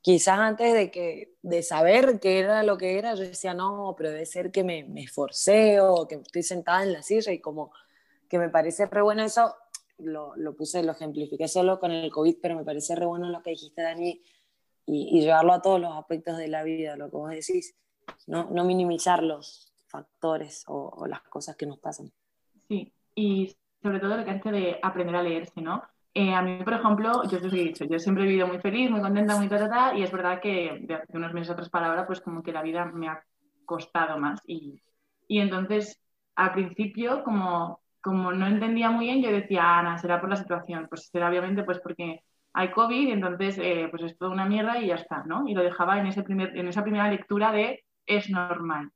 quizás 0.00 0.38
antes 0.38 0.74
de, 0.74 0.90
que, 0.90 1.34
de 1.42 1.62
saber 1.62 2.20
qué 2.20 2.38
era 2.38 2.62
lo 2.62 2.78
que 2.78 2.98
era, 2.98 3.14
yo 3.14 3.22
decía, 3.22 3.54
no, 3.54 3.94
pero 3.96 4.10
debe 4.10 4.26
ser 4.26 4.50
que 4.50 4.64
me, 4.64 4.84
me 4.84 5.02
esforcé 5.02 5.80
o 5.80 6.06
que 6.06 6.16
estoy 6.16 6.42
sentada 6.42 6.82
en 6.82 6.92
la 6.92 7.02
silla 7.02 7.32
y 7.32 7.40
como 7.40 7.72
que 8.28 8.38
me 8.38 8.48
parece 8.48 8.86
re 8.86 9.02
bueno 9.02 9.22
eso, 9.22 9.54
lo, 9.98 10.36
lo, 10.36 10.54
puse, 10.54 10.82
lo 10.82 10.92
ejemplifiqué 10.92 11.48
solo 11.48 11.80
con 11.80 11.90
el 11.90 12.10
COVID, 12.10 12.36
pero 12.40 12.56
me 12.56 12.64
parece 12.64 12.94
re 12.94 13.06
bueno 13.06 13.28
lo 13.28 13.42
que 13.42 13.50
dijiste, 13.50 13.82
Dani, 13.82 14.22
y, 14.86 15.20
llevarlo 15.20 15.52
a 15.52 15.62
todos 15.62 15.80
los 15.80 15.94
aspectos 15.96 16.38
de 16.38 16.48
la 16.48 16.62
vida, 16.62 16.96
lo 16.96 17.10
que 17.10 17.16
vos 17.16 17.30
decís, 17.30 17.76
no, 18.26 18.48
no 18.50 18.64
minimizar 18.64 19.22
los 19.22 19.74
factores 19.86 20.64
o, 20.66 21.06
las 21.06 21.22
cosas 21.22 21.56
que 21.56 21.66
nos 21.66 21.78
pasan. 21.78 22.10
Sí, 22.68 22.92
y 23.14 23.54
sobre 23.82 24.00
todo 24.00 24.16
lo 24.16 24.24
que 24.24 24.30
hace 24.30 24.50
de 24.50 24.78
aprender 24.82 25.16
a 25.16 25.22
leerse, 25.22 25.60
¿no? 25.60 25.82
Eh, 26.14 26.34
a 26.34 26.42
mí, 26.42 26.62
por 26.64 26.74
ejemplo, 26.74 27.22
yo 27.30 27.40
te 27.40 27.46
he 27.46 27.50
dicho, 27.50 27.84
yo 27.84 27.98
siempre 27.98 28.24
he 28.24 28.26
vivido 28.26 28.46
muy 28.46 28.58
feliz, 28.58 28.90
muy 28.90 29.00
contenta, 29.00 29.36
muy 29.36 29.48
ta, 29.48 29.94
y 29.94 30.02
es 30.02 30.10
verdad 30.10 30.40
que 30.40 30.78
de 30.80 30.94
hace 30.94 31.16
unos 31.16 31.32
meses 31.32 31.50
otras 31.50 31.68
palabras, 31.68 32.06
pues 32.06 32.20
como 32.20 32.42
que 32.42 32.52
la 32.52 32.62
vida 32.62 32.86
me 32.86 33.08
ha 33.08 33.22
costado 33.64 34.18
más. 34.18 34.40
Y, 34.46 34.82
y 35.28 35.38
entonces, 35.38 36.00
al 36.34 36.52
principio, 36.52 37.22
como 37.22 37.80
como 38.00 38.32
no 38.32 38.46
entendía 38.46 38.90
muy 38.90 39.06
bien, 39.06 39.22
yo 39.22 39.30
decía, 39.30 39.78
Ana, 39.78 39.98
será 39.98 40.20
por 40.20 40.30
la 40.30 40.36
situación. 40.36 40.86
Pues 40.88 41.08
será 41.08 41.28
obviamente 41.28 41.62
pues 41.64 41.78
porque 41.80 42.22
hay 42.52 42.70
COVID 42.70 43.08
y 43.08 43.12
entonces 43.12 43.58
eh, 43.58 43.88
pues 43.90 44.02
es 44.02 44.16
toda 44.18 44.30
una 44.30 44.46
mierda 44.46 44.78
y 44.78 44.86
ya 44.86 44.94
está, 44.96 45.24
¿no? 45.24 45.46
Y 45.48 45.54
lo 45.54 45.62
dejaba 45.62 45.98
en, 45.98 46.06
ese 46.06 46.22
primer, 46.22 46.56
en 46.56 46.68
esa 46.68 46.82
primera 46.82 47.10
lectura 47.10 47.52
de 47.52 47.84
es 48.06 48.30
normal. 48.30 48.90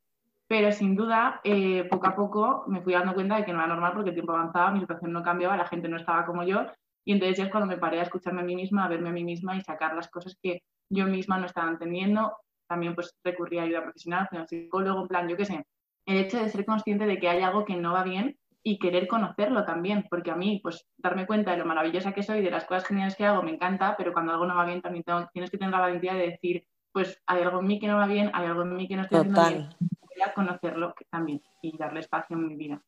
Pero 0.47 0.73
sin 0.73 0.97
duda, 0.97 1.41
eh, 1.45 1.85
poco 1.91 2.07
a 2.07 2.15
poco 2.15 2.65
me 2.69 2.83
fui 2.83 2.93
dando 2.93 3.15
cuenta 3.15 3.37
de 3.37 3.45
que 3.45 3.53
no 3.53 3.59
era 3.59 3.69
normal 3.69 3.93
porque 3.95 4.11
el 4.11 4.15
tiempo 4.15 4.33
avanzaba, 4.33 4.71
mi 4.71 4.81
situación 4.81 5.13
no 5.13 5.23
cambiaba, 5.23 5.57
la 5.57 5.67
gente 5.67 5.89
no 5.89 5.97
estaba 5.97 6.27
como 6.27 6.45
yo. 6.45 6.67
Y 7.05 7.13
entonces 7.13 7.39
ya 7.39 7.45
es 7.45 7.51
cuando 7.51 7.67
me 7.67 7.79
paré 7.79 8.01
a 8.01 8.05
escucharme 8.05 8.43
a 8.43 8.45
mí 8.45 8.55
misma, 8.55 8.85
a 8.85 8.89
verme 8.89 9.09
a 9.09 9.13
mí 9.13 9.25
misma 9.25 9.57
y 9.57 9.61
sacar 9.63 9.95
las 9.95 10.09
cosas 10.09 10.37
que 10.43 10.63
yo 10.89 11.07
misma 11.07 11.39
no 11.39 11.47
estaba 11.47 11.71
entendiendo. 11.71 12.37
También 12.69 12.95
pues 12.95 13.17
recurrí 13.25 13.59
a 13.59 13.63
ayuda 13.63 13.83
profesional, 13.83 14.29
a 14.31 14.37
un 14.37 14.49
psicólogo, 14.49 15.03
en 15.03 15.09
plan, 15.09 15.29
yo 15.29 15.37
qué 15.37 15.45
sé. 15.45 15.67
El 16.07 16.17
hecho 16.17 16.43
de 16.43 16.49
ser 16.49 16.65
consciente 16.65 17.07
de 17.07 17.19
que 17.19 17.29
hay 17.29 17.43
algo 17.43 17.65
que 17.65 17.77
no 17.77 17.93
va 17.93 18.03
bien 18.03 18.37
y 18.65 18.79
querer 18.79 19.09
conocerlo 19.09 19.65
también, 19.65 20.07
porque 20.09 20.31
a 20.31 20.37
mí, 20.37 20.61
pues, 20.63 20.87
darme 20.97 21.27
cuenta 21.27 21.51
de 21.51 21.57
lo 21.59 21.65
maravillosa 21.65 22.13
que 22.13 22.23
soy, 22.23 22.43
de 22.43 22.51
las 22.51 22.65
cosas 22.65 22.87
geniales 22.87 23.17
que 23.17 23.27
hago, 23.27 23.43
me 23.43 23.51
encanta, 23.51 23.97
pero 23.97 24.13
cuando 24.13 24.33
algo 24.33 24.47
no 24.47 24.55
va 24.55 24.65
bien, 24.65 24.81
también 24.81 25.05
tienes 25.33 25.51
que 25.51 25.59
tener 25.59 25.73
la 25.73 25.81
valentía 25.81 26.15
de 26.15 26.29
decir, 26.29 26.67
pues, 26.93 27.21
hay 27.27 27.43
algo 27.43 27.59
en 27.61 27.67
mí 27.67 27.81
que 27.81 27.89
no 27.89 27.97
va 27.97 28.07
bien, 28.07 28.31
hay 28.33 28.47
algo 28.47 28.63
en 28.63 28.77
mí 28.77 28.87
que 28.87 28.97
no 28.97 29.03
estoy 29.03 29.19
haciendo 29.19 29.49
bien, 29.49 29.69
voy 29.81 30.23
a 30.25 30.33
conocerlo 30.33 30.95
también 31.11 31.43
y 31.61 31.77
darle 31.77 32.01
espacio 32.01 32.37
en 32.37 32.47
mi 32.47 32.55
vida. 32.55 32.81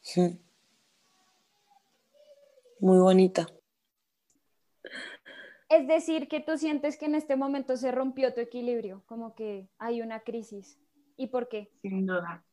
Sí. 0.00 0.38
Muy 2.80 2.98
bonita. 2.98 3.46
Es 5.68 5.86
decir, 5.86 6.26
que 6.28 6.40
tú 6.40 6.58
sientes 6.58 6.98
que 6.98 7.06
en 7.06 7.14
este 7.14 7.36
momento 7.36 7.76
se 7.76 7.92
rompió 7.92 8.34
tu 8.34 8.40
equilibrio, 8.40 9.04
como 9.06 9.34
que 9.34 9.68
hay 9.78 10.02
una 10.02 10.20
crisis. 10.20 10.78
¿Y 11.16 11.28
por 11.28 11.48
qué? 11.48 11.70
Sin 11.82 12.06
duda. 12.06 12.44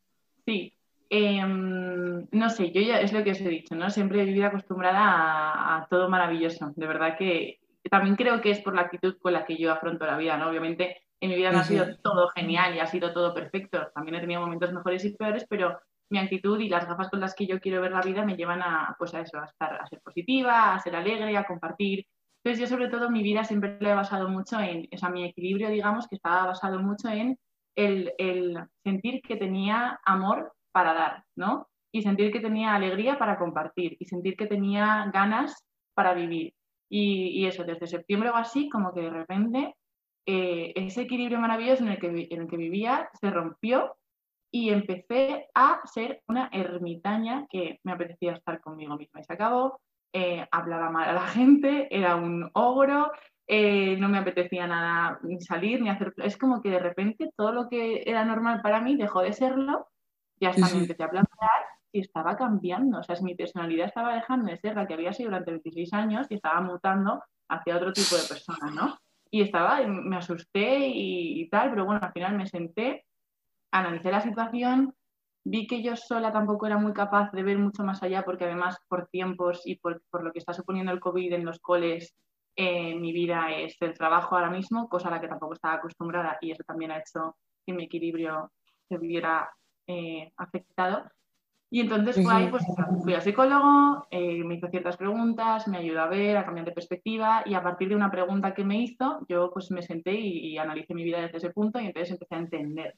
Sí, 0.46 0.78
Em, 1.10 2.28
no 2.32 2.50
sé, 2.50 2.72
yo 2.72 2.82
ya 2.82 3.00
es 3.00 3.14
lo 3.14 3.24
que 3.24 3.32
os 3.32 3.40
he 3.40 3.48
dicho, 3.48 3.76
¿no? 3.76 3.90
Siempre 3.90 4.22
he 4.22 4.26
vivido 4.26 4.48
acostumbrada 4.48 5.78
a, 5.78 5.88
todo 5.90 6.10
maravilloso. 6.10 6.74
De 6.76 6.88
verdad 6.88 7.18
que 7.18 7.60
también 7.90 8.16
creo 8.18 8.42
que 8.42 8.52
es 8.52 8.60
por 8.60 8.76
la 8.76 8.82
actitud 8.82 9.18
con 9.18 9.34
la 9.34 9.46
que 9.46 9.58
yo 9.58 9.72
afronto 9.72 10.06
la 10.06 10.18
vida, 10.18 10.38
¿no? 10.38 10.50
Obviamente 10.50 11.04
en 11.22 11.30
mi 11.30 11.38
vida 11.38 11.52
no 11.52 11.60
ha 11.60 11.64
sido 11.64 11.98
todo 12.04 12.28
genial 12.30 12.76
y 12.76 12.80
ha 12.80 12.88
sido 12.88 13.14
todo 13.14 13.34
perfecto. 13.34 13.90
También 13.96 14.16
he 14.16 14.20
tenido 14.20 14.42
momentos 14.42 14.74
mejores 14.74 15.06
y 15.06 15.16
peores, 15.16 15.46
pero 15.50 15.80
mi 16.10 16.20
actitud 16.20 16.60
y 16.60 16.70
las 16.70 16.88
gafas 16.88 17.10
con 17.10 17.20
las 17.20 17.36
que 17.36 17.46
yo 17.46 17.60
quiero 17.60 17.82
ver 17.82 17.92
la 17.92 18.02
vida 18.02 18.26
me 18.26 18.36
llevan 18.36 18.62
a, 18.62 18.96
pues 18.98 19.14
a 19.14 19.22
eso, 19.22 19.40
a, 19.40 19.46
estar, 19.46 19.76
a 19.82 19.88
ser 19.88 20.02
positiva, 20.02 20.74
a 20.74 20.80
ser 20.80 20.96
alegre, 20.96 21.36
a 21.38 21.46
compartir. 21.46 22.06
Entonces 22.44 22.62
yo 22.70 22.76
sobre 22.76 22.90
todo 22.90 23.10
mi 23.10 23.24
vida 23.24 23.44
siempre 23.44 23.78
la 23.80 23.92
he 23.92 23.96
basado 23.96 24.30
mucho 24.30 24.60
en, 24.60 24.88
o 24.94 24.98
sea, 24.98 25.10
mi 25.10 25.26
equilibrio, 25.26 25.70
digamos, 25.70 26.08
que 26.08 26.16
estaba 26.16 26.46
basado 26.46 26.80
mucho 26.80 27.10
en 27.10 27.38
el, 27.76 28.14
el 28.18 28.58
sentir 28.84 29.22
que 29.22 29.36
tenía 29.36 30.00
amor 30.06 30.54
para 30.72 30.94
dar, 30.94 31.24
¿no? 31.36 31.68
Y 31.92 32.02
sentir 32.02 32.32
que 32.32 32.40
tenía 32.40 32.76
alegría 32.76 33.18
para 33.18 33.38
compartir 33.38 33.98
y 34.00 34.06
sentir 34.06 34.36
que 34.36 34.48
tenía 34.48 35.10
ganas 35.14 35.66
para 35.94 36.14
vivir. 36.14 36.54
Y, 36.90 37.46
eso, 37.46 37.64
desde 37.64 37.88
septiembre 37.88 38.30
o 38.30 38.36
así, 38.36 38.70
como 38.70 38.94
que 38.94 39.02
de 39.02 39.10
repente 39.10 39.76
eh, 40.26 40.72
ese 40.76 41.02
equilibrio 41.02 41.40
maravilloso 41.40 41.84
en 41.84 41.90
el, 41.90 42.00
que, 42.00 42.28
en 42.30 42.42
el 42.42 42.48
que 42.48 42.58
vivía 42.58 43.10
se 43.20 43.30
rompió 43.30 43.96
y 44.52 44.70
empecé 44.70 45.48
a 45.54 45.82
ser 45.86 46.22
una 46.28 46.50
ermitaña 46.52 47.46
que 47.50 47.80
me 47.84 47.92
apetecía 47.92 48.34
estar 48.34 48.62
conmigo 48.62 48.96
misma. 48.98 49.20
Y 49.20 49.24
se 49.24 49.34
acabó, 49.34 49.80
eh, 50.14 50.48
hablaba 50.52 50.90
mal 50.90 51.10
a 51.10 51.14
la 51.14 51.28
gente, 51.28 51.88
era 51.96 52.16
un 52.16 52.50
ogro, 52.54 53.12
eh, 53.48 53.96
no 53.98 54.10
me 54.10 54.18
apetecía 54.18 54.68
nada 54.68 55.20
ni 55.24 55.40
salir 55.42 55.82
ni 55.82 55.90
hacer... 55.90 56.14
Es 56.18 56.38
como 56.38 56.62
que 56.62 56.70
de 56.70 56.80
repente 56.80 57.32
todo 57.36 57.52
lo 57.52 57.70
que 57.70 58.04
era 58.06 58.26
normal 58.26 58.62
para 58.62 58.82
mí 58.82 58.96
dejó 58.98 59.22
de 59.22 59.34
serlo 59.34 59.88
ya 60.40 60.50
hasta 60.50 60.68
me 60.74 60.82
empecé 60.82 61.04
a 61.04 61.10
plantear 61.10 61.66
si 61.92 62.00
estaba 62.00 62.36
cambiando, 62.36 63.00
o 63.00 63.04
sea, 63.04 63.16
si 63.16 63.24
mi 63.24 63.36
personalidad 63.36 63.88
estaba 63.88 64.16
dejando 64.16 64.52
de 64.52 64.58
ser 64.58 64.76
la 64.76 64.86
que 64.86 64.94
había 64.94 65.14
sido 65.14 65.30
durante 65.30 65.52
26 65.52 65.94
años 65.94 66.28
y 66.30 66.36
estaba 66.36 66.62
mutando 66.62 67.24
hacia 67.50 67.78
otro 67.78 67.94
tipo 67.94 68.16
de 68.16 68.28
persona, 68.28 68.72
¿no? 68.72 68.98
Y 69.32 69.42
estaba, 69.42 69.82
me 69.86 70.18
asusté 70.18 70.90
y, 70.94 71.50
tal, 71.50 71.70
pero 71.70 71.86
bueno, 71.86 72.02
al 72.04 72.14
final 72.14 72.38
me 72.38 72.46
senté, 72.46 73.06
analicé 73.72 74.12
la 74.12 74.22
situación, 74.22 74.94
vi 75.44 75.66
que 75.66 75.82
yo 75.82 75.96
sola 75.96 76.32
tampoco 76.32 76.66
era 76.66 76.78
muy 76.78 76.94
capaz 76.94 77.32
de 77.32 77.44
ver 77.44 77.58
mucho 77.58 77.84
más 77.84 78.04
allá, 78.04 78.24
porque 78.24 78.46
además 78.46 78.78
por 78.88 79.08
tiempos 79.08 79.62
y 79.66 79.76
por, 79.76 80.02
lo 80.12 80.32
que 80.32 80.40
está 80.40 80.54
suponiendo 80.54 80.92
el 80.92 81.00
COVID 81.00 81.34
en 81.34 81.46
los 81.46 81.60
coles, 81.60 82.16
eh, 82.56 82.96
mi 82.96 83.14
vida 83.14 83.52
es 83.52 83.78
el 83.82 83.94
trabajo 83.94 84.36
ahora 84.36 84.50
mismo, 84.50 84.90
cosa 84.90 85.08
a 85.08 85.12
la 85.12 85.22
que 85.22 85.28
tampoco 85.28 85.54
estaba 85.54 85.76
acostumbrada 85.76 86.38
y 86.42 86.52
eso 86.52 86.64
también 86.64 86.92
ha 86.92 87.00
hecho 87.00 87.38
que 87.66 87.74
mi 87.74 87.86
equilibrio 87.86 88.52
se 88.90 88.98
viviera 88.98 89.50
eh, 89.88 90.32
afectado. 90.38 91.04
Y 91.70 91.82
entonces 91.82 92.22
fue 92.24 92.34
ahí, 92.34 92.48
pues 92.50 92.64
fui 93.04 93.14
al 93.14 93.22
psicólogo, 93.22 94.08
eh, 94.10 94.42
me 94.44 94.56
hizo 94.56 94.70
ciertas 94.70 94.96
preguntas, 94.96 95.68
me 95.68 95.78
ayudó 95.78 96.02
a 96.02 96.08
ver, 96.08 96.38
a 96.38 96.46
cambiar 96.46 96.66
de 96.66 96.72
perspectiva 96.72 97.44
y 97.46 97.56
a 97.56 97.64
partir 97.64 97.90
de 97.90 97.96
una 97.96 98.10
pregunta 98.10 98.54
que 98.54 98.64
me 98.64 98.82
hizo, 98.82 99.26
yo 99.28 99.52
pues 99.52 99.70
me 99.72 99.82
senté 99.82 100.14
y, 100.14 100.58
analicé 100.58 100.94
mi 100.94 101.04
vida 101.04 101.20
desde 101.20 101.38
ese 101.38 101.50
punto 101.50 101.80
y 101.80 101.88
entonces 101.88 102.12
empecé 102.12 102.36
a 102.36 102.40
entender. 102.40 102.96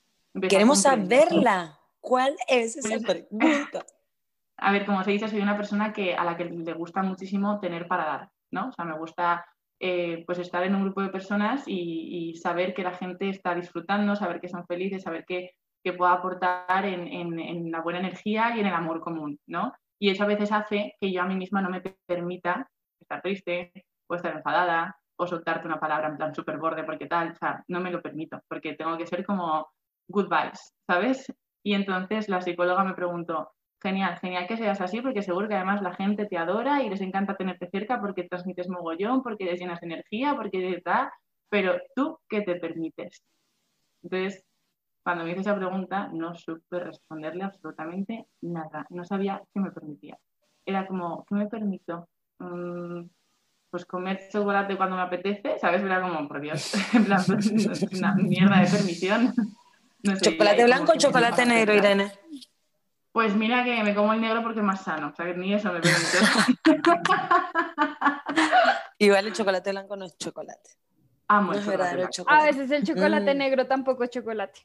Queremos 0.50 0.82
saberla. 0.82 1.80
¿Cuál 2.00 2.36
es 2.48 2.78
esa 2.78 2.90
pues, 2.90 3.04
pregunta? 3.04 3.86
A 4.62 4.72
ver, 4.74 4.86
como 4.86 5.04
se 5.04 5.12
dice, 5.12 5.28
soy 5.30 5.40
una 5.40 5.56
persona 5.56 5.94
que, 5.94 6.16
a 6.16 6.26
la 6.26 6.36
que 6.36 6.44
le 6.44 6.74
gusta 6.74 7.02
muchísimo 7.02 7.62
tener 7.62 7.88
para 7.88 8.06
dar, 8.06 8.30
¿no? 8.52 8.68
O 8.68 8.72
sea, 8.74 8.84
me 8.84 8.98
gusta 8.98 9.46
eh, 9.80 10.24
pues 10.26 10.38
estar 10.40 10.64
en 10.64 10.76
un 10.76 10.84
grupo 10.84 11.02
de 11.02 11.08
personas 11.08 11.64
y, 11.66 12.32
y, 12.32 12.36
saber 12.36 12.74
que 12.74 12.84
la 12.84 12.92
gente 12.92 13.30
está 13.30 13.56
disfrutando, 13.56 14.18
saber 14.18 14.42
que 14.42 14.50
son 14.50 14.66
felices, 14.66 15.04
saber 15.04 15.24
que 15.26 15.52
que 15.84 15.94
pueda 15.94 16.14
aportar 16.14 16.86
en, 16.86 17.08
en, 17.08 17.72
la 17.72 17.82
buena 17.82 18.00
energía 18.00 18.56
y 18.56 18.60
en 18.60 18.68
el 18.68 18.74
amor 18.74 19.00
común, 19.02 19.40
¿no? 19.48 19.74
Y 20.00 20.10
eso 20.10 20.24
a 20.24 20.28
veces 20.28 20.52
hace 20.52 20.96
que 21.00 21.12
yo 21.12 21.22
a 21.22 21.26
mí 21.26 21.36
misma 21.36 21.62
no 21.62 21.70
me 21.70 21.82
permita 21.82 22.70
estar 23.00 23.22
triste 23.22 23.72
o 24.08 24.16
estar 24.16 24.36
enfadada 24.36 24.98
o 25.18 25.28
soltarte 25.28 25.68
una 25.68 25.80
palabra 25.80 26.08
en 26.08 26.18
plan 26.18 26.34
súper 26.34 26.58
borde 26.58 26.84
porque 26.84 27.08
tal, 27.08 27.32
o 27.32 27.36
sea, 27.36 27.64
no 27.68 27.82
me 27.82 27.92
lo 27.92 28.02
permito, 28.02 28.42
porque 28.48 28.74
tengo 28.74 28.98
que 28.98 29.08
ser 29.08 29.26
como 29.26 29.70
good 30.10 30.28
vibes, 30.30 30.74
¿sabes? 30.86 31.32
Y 31.64 31.74
entonces 31.74 32.30
la 32.30 32.42
psicóloga 32.42 32.84
me 32.84 32.94
preguntó, 32.94 33.52
genial, 33.82 34.18
genial 34.20 34.48
que 34.48 34.58
seas 34.58 34.82
así, 34.82 35.02
porque 35.02 35.22
seguro 35.22 35.48
que 35.48 35.56
además 35.56 35.82
la 35.82 35.94
gente 35.94 36.26
te 36.26 36.38
adora 36.38 36.84
y 36.84 36.90
les 36.90 37.02
encanta 37.02 37.36
tenerte 37.36 37.70
cerca 37.70 38.02
porque 38.02 38.24
transmites 38.24 38.70
mogollón, 38.70 39.24
porque 39.24 39.46
les 39.46 39.60
llenas 39.60 39.80
de 39.80 39.88
energía, 39.88 40.36
porque 40.36 40.82
tal, 40.84 41.10
pero 41.50 41.80
tú, 41.96 42.20
¿qué 42.28 42.42
te 42.42 42.56
permites? 42.56 43.24
Entonces, 44.04 44.44
cuando 45.04 45.24
me 45.24 45.32
hizo 45.32 45.42
esa 45.42 45.56
pregunta 45.56 46.10
no 46.14 46.36
supe 46.36 46.80
responderle 46.80 47.44
absolutamente 47.44 48.28
nada. 48.42 48.86
No 48.90 49.04
sabía 49.06 49.42
qué 49.54 49.60
me 49.60 49.72
permitía. 49.72 50.18
Era 50.66 50.86
como, 50.86 51.26
¿qué 51.26 51.36
me 51.36 51.48
permito? 51.48 52.08
Mm, 52.40 53.04
pues 53.70 53.86
comer 53.86 54.20
chocolate 54.32 54.78
cuando 54.78 54.96
me 54.96 55.04
apetece, 55.04 55.58
¿sabes? 55.60 55.82
Era 55.82 56.02
como, 56.02 56.28
por 56.28 56.42
Dios, 56.42 56.74
una 57.98 58.16
mierda 58.16 58.60
de 58.60 58.68
permisión. 58.68 59.34
¿Chocolate 60.22 60.66
blanco 60.66 60.94
o 60.94 60.96
chocolate 60.96 61.46
negro, 61.46 61.74
Irene? 61.74 62.12
Pues 63.12 63.36
mira 63.36 63.64
que 63.64 63.84
me 63.84 63.96
como 63.96 64.14
el 64.14 64.22
negro 64.22 64.44
porque 64.44 64.60
es 64.60 64.66
más 64.66 64.84
sano, 64.84 65.08
o 65.08 65.16
sea, 65.16 65.26
que 65.26 65.34
ni 65.34 65.54
eso 65.54 65.74
me 65.74 65.82
permite. 65.82 66.18
Igual 69.00 69.28
el 69.28 69.34
chocolate 69.34 69.72
blanco 69.72 69.96
no 69.96 70.06
es 70.06 70.18
chocolate. 70.18 70.70
Amo 71.28 71.54
el 71.54 71.64
chocolate, 71.64 72.08
A 72.28 72.44
veces 72.44 72.72
el 72.72 72.84
chocolate 72.84 73.34
mm. 73.34 73.38
negro 73.38 73.68
tampoco 73.68 74.04
es 74.04 74.10
chocolate. 74.10 74.62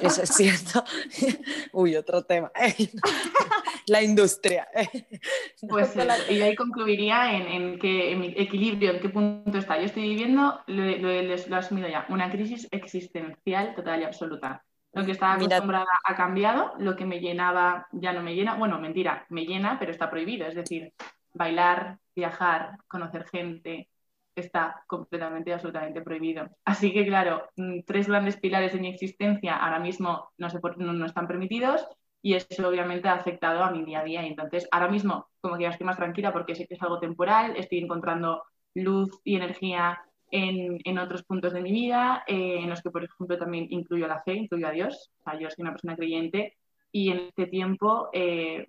Eso 0.00 0.22
es 0.22 0.30
cierto. 0.30 0.84
Uy, 1.72 1.96
otro 1.96 2.22
tema. 2.22 2.50
La 3.86 4.02
industria. 4.02 4.68
Pues 5.68 5.94
y 6.30 6.40
ahí 6.40 6.56
concluiría 6.56 7.34
en, 7.34 7.46
en, 7.46 7.78
que, 7.78 8.12
en 8.12 8.20
mi 8.20 8.28
equilibrio, 8.36 8.92
en 8.92 9.00
qué 9.00 9.10
punto 9.10 9.58
está. 9.58 9.78
Yo 9.78 9.84
estoy 9.84 10.04
viviendo, 10.04 10.60
lo, 10.66 10.84
lo, 10.84 10.96
lo, 10.96 11.10
he 11.10 11.54
asumido 11.54 11.86
ya, 11.86 12.06
una 12.08 12.30
crisis 12.30 12.66
existencial 12.70 13.74
total 13.74 14.00
y 14.00 14.04
absoluta. 14.04 14.64
Lo 14.92 15.04
que 15.04 15.12
estaba 15.12 15.34
acostumbrada 15.34 15.86
ha 16.04 16.16
cambiado, 16.16 16.72
lo 16.78 16.96
que 16.96 17.04
me 17.04 17.20
llenaba 17.20 17.86
ya 17.92 18.12
no 18.12 18.22
me 18.22 18.34
llena. 18.34 18.54
Bueno, 18.54 18.80
mentira, 18.80 19.26
me 19.28 19.44
llena, 19.44 19.78
pero 19.78 19.92
está 19.92 20.10
prohibido. 20.10 20.46
Es 20.46 20.54
decir, 20.54 20.92
bailar, 21.34 21.98
viajar, 22.16 22.78
conocer 22.88 23.26
gente, 23.28 23.88
está 24.34 24.84
completamente, 24.86 25.52
absolutamente 25.52 26.02
prohibido. 26.02 26.48
Así 26.64 26.92
que, 26.92 27.06
claro, 27.06 27.48
mm, 27.56 27.80
tres 27.86 28.08
grandes 28.08 28.36
pilares 28.36 28.72
de 28.72 28.80
mi 28.80 28.88
existencia 28.88 29.56
ahora 29.56 29.78
mismo 29.78 30.30
no, 30.38 30.50
se, 30.50 30.60
no, 30.78 30.92
no 30.92 31.06
están 31.06 31.26
permitidos 31.26 31.86
y 32.22 32.34
eso 32.34 32.68
obviamente 32.68 33.08
ha 33.08 33.14
afectado 33.14 33.62
a 33.62 33.70
mi 33.70 33.84
día 33.84 34.00
a 34.00 34.04
día. 34.04 34.22
Y 34.24 34.28
entonces, 34.28 34.68
ahora 34.70 34.88
mismo, 34.88 35.28
como 35.40 35.56
que 35.56 35.64
ya 35.64 35.70
estoy 35.70 35.86
más 35.86 35.96
tranquila 35.96 36.32
porque 36.32 36.54
sé 36.54 36.66
que 36.66 36.74
es 36.74 36.82
algo 36.82 37.00
temporal, 37.00 37.56
estoy 37.56 37.78
encontrando 37.78 38.42
luz 38.74 39.20
y 39.24 39.36
energía 39.36 40.00
en, 40.30 40.78
en 40.84 40.98
otros 40.98 41.24
puntos 41.24 41.52
de 41.52 41.62
mi 41.62 41.72
vida, 41.72 42.22
eh, 42.26 42.58
en 42.60 42.70
los 42.70 42.82
que, 42.82 42.90
por 42.90 43.04
ejemplo, 43.04 43.38
también 43.38 43.66
incluyo 43.70 44.06
la 44.06 44.22
fe, 44.22 44.34
incluyo 44.34 44.68
a 44.68 44.72
Dios. 44.72 45.10
O 45.20 45.22
sea, 45.24 45.38
yo 45.38 45.50
soy 45.50 45.62
una 45.62 45.72
persona 45.72 45.96
creyente 45.96 46.56
y 46.92 47.10
en 47.10 47.18
este 47.20 47.46
tiempo 47.46 48.10
eh, 48.12 48.66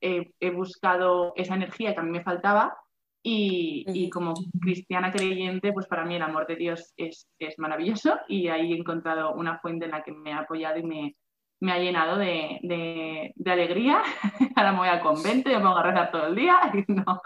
he 0.00 0.50
buscado 0.50 1.32
esa 1.36 1.54
energía 1.54 1.94
que 1.94 2.00
a 2.00 2.02
mí 2.02 2.10
me 2.10 2.22
faltaba 2.22 2.78
y, 3.22 3.84
y, 3.88 4.10
como 4.10 4.34
cristiana 4.60 5.10
creyente, 5.10 5.72
pues 5.72 5.86
para 5.86 6.04
mí 6.04 6.16
el 6.16 6.22
amor 6.22 6.46
de 6.46 6.56
Dios 6.56 6.92
es, 6.96 7.28
es, 7.38 7.58
maravilloso 7.58 8.16
y 8.28 8.48
ahí 8.48 8.72
he 8.72 8.76
encontrado 8.76 9.34
una 9.34 9.58
fuente 9.58 9.86
en 9.86 9.90
la 9.92 10.02
que 10.02 10.12
me 10.12 10.32
ha 10.32 10.40
apoyado 10.40 10.78
y 10.78 10.82
me, 10.84 11.16
me 11.60 11.72
ha 11.72 11.78
llenado 11.78 12.16
de, 12.16 12.60
de, 12.62 13.32
de, 13.34 13.50
alegría. 13.50 14.02
Ahora 14.56 14.72
me 14.72 14.78
voy 14.78 14.88
al 14.88 15.02
convento 15.02 15.50
y 15.50 15.54
me 15.54 15.60
pongo 15.60 15.78
a 15.78 15.82
rezar 15.82 16.10
todo 16.10 16.26
el 16.26 16.36
día. 16.36 16.60
no. 16.88 17.20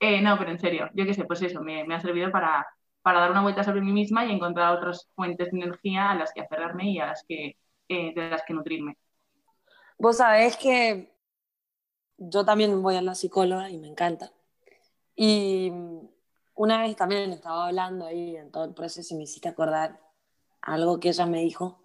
Eh, 0.00 0.20
no, 0.20 0.38
pero 0.38 0.50
en 0.50 0.58
serio, 0.58 0.88
yo 0.94 1.04
qué 1.04 1.14
sé, 1.14 1.24
pues 1.24 1.42
eso, 1.42 1.60
me, 1.60 1.84
me, 1.84 1.94
ha 1.94 2.00
servido 2.00 2.30
para, 2.30 2.66
para 3.02 3.20
dar 3.20 3.30
una 3.30 3.42
vuelta 3.42 3.62
sobre 3.62 3.82
mí 3.82 3.92
misma 3.92 4.24
y 4.24 4.32
encontrar 4.32 4.74
otras 4.74 5.10
fuentes 5.14 5.50
de 5.50 5.58
energía 5.58 6.10
a 6.10 6.14
las 6.14 6.32
que 6.32 6.40
aferrarme 6.40 6.90
y 6.90 6.98
a 6.98 7.06
las 7.06 7.22
que, 7.28 7.56
eh, 7.88 8.12
de 8.14 8.30
las 8.30 8.42
que 8.44 8.54
nutrirme. 8.54 8.96
Vos 9.98 10.16
sabés 10.16 10.56
que 10.56 11.12
yo 12.16 12.44
también 12.44 12.82
voy 12.82 12.96
a 12.96 13.02
la 13.02 13.14
psicóloga 13.14 13.68
y 13.68 13.76
me 13.76 13.88
encanta. 13.88 14.32
Y 15.22 15.70
una 16.54 16.80
vez 16.80 16.96
también 16.96 17.30
estaba 17.30 17.66
hablando 17.66 18.06
ahí 18.06 18.36
en 18.36 18.50
todo 18.50 18.64
el 18.64 18.72
proceso 18.72 19.12
y 19.12 19.18
me 19.18 19.24
hiciste 19.24 19.50
acordar 19.50 20.00
algo 20.62 20.98
que 20.98 21.10
ella 21.10 21.26
me 21.26 21.42
dijo, 21.42 21.78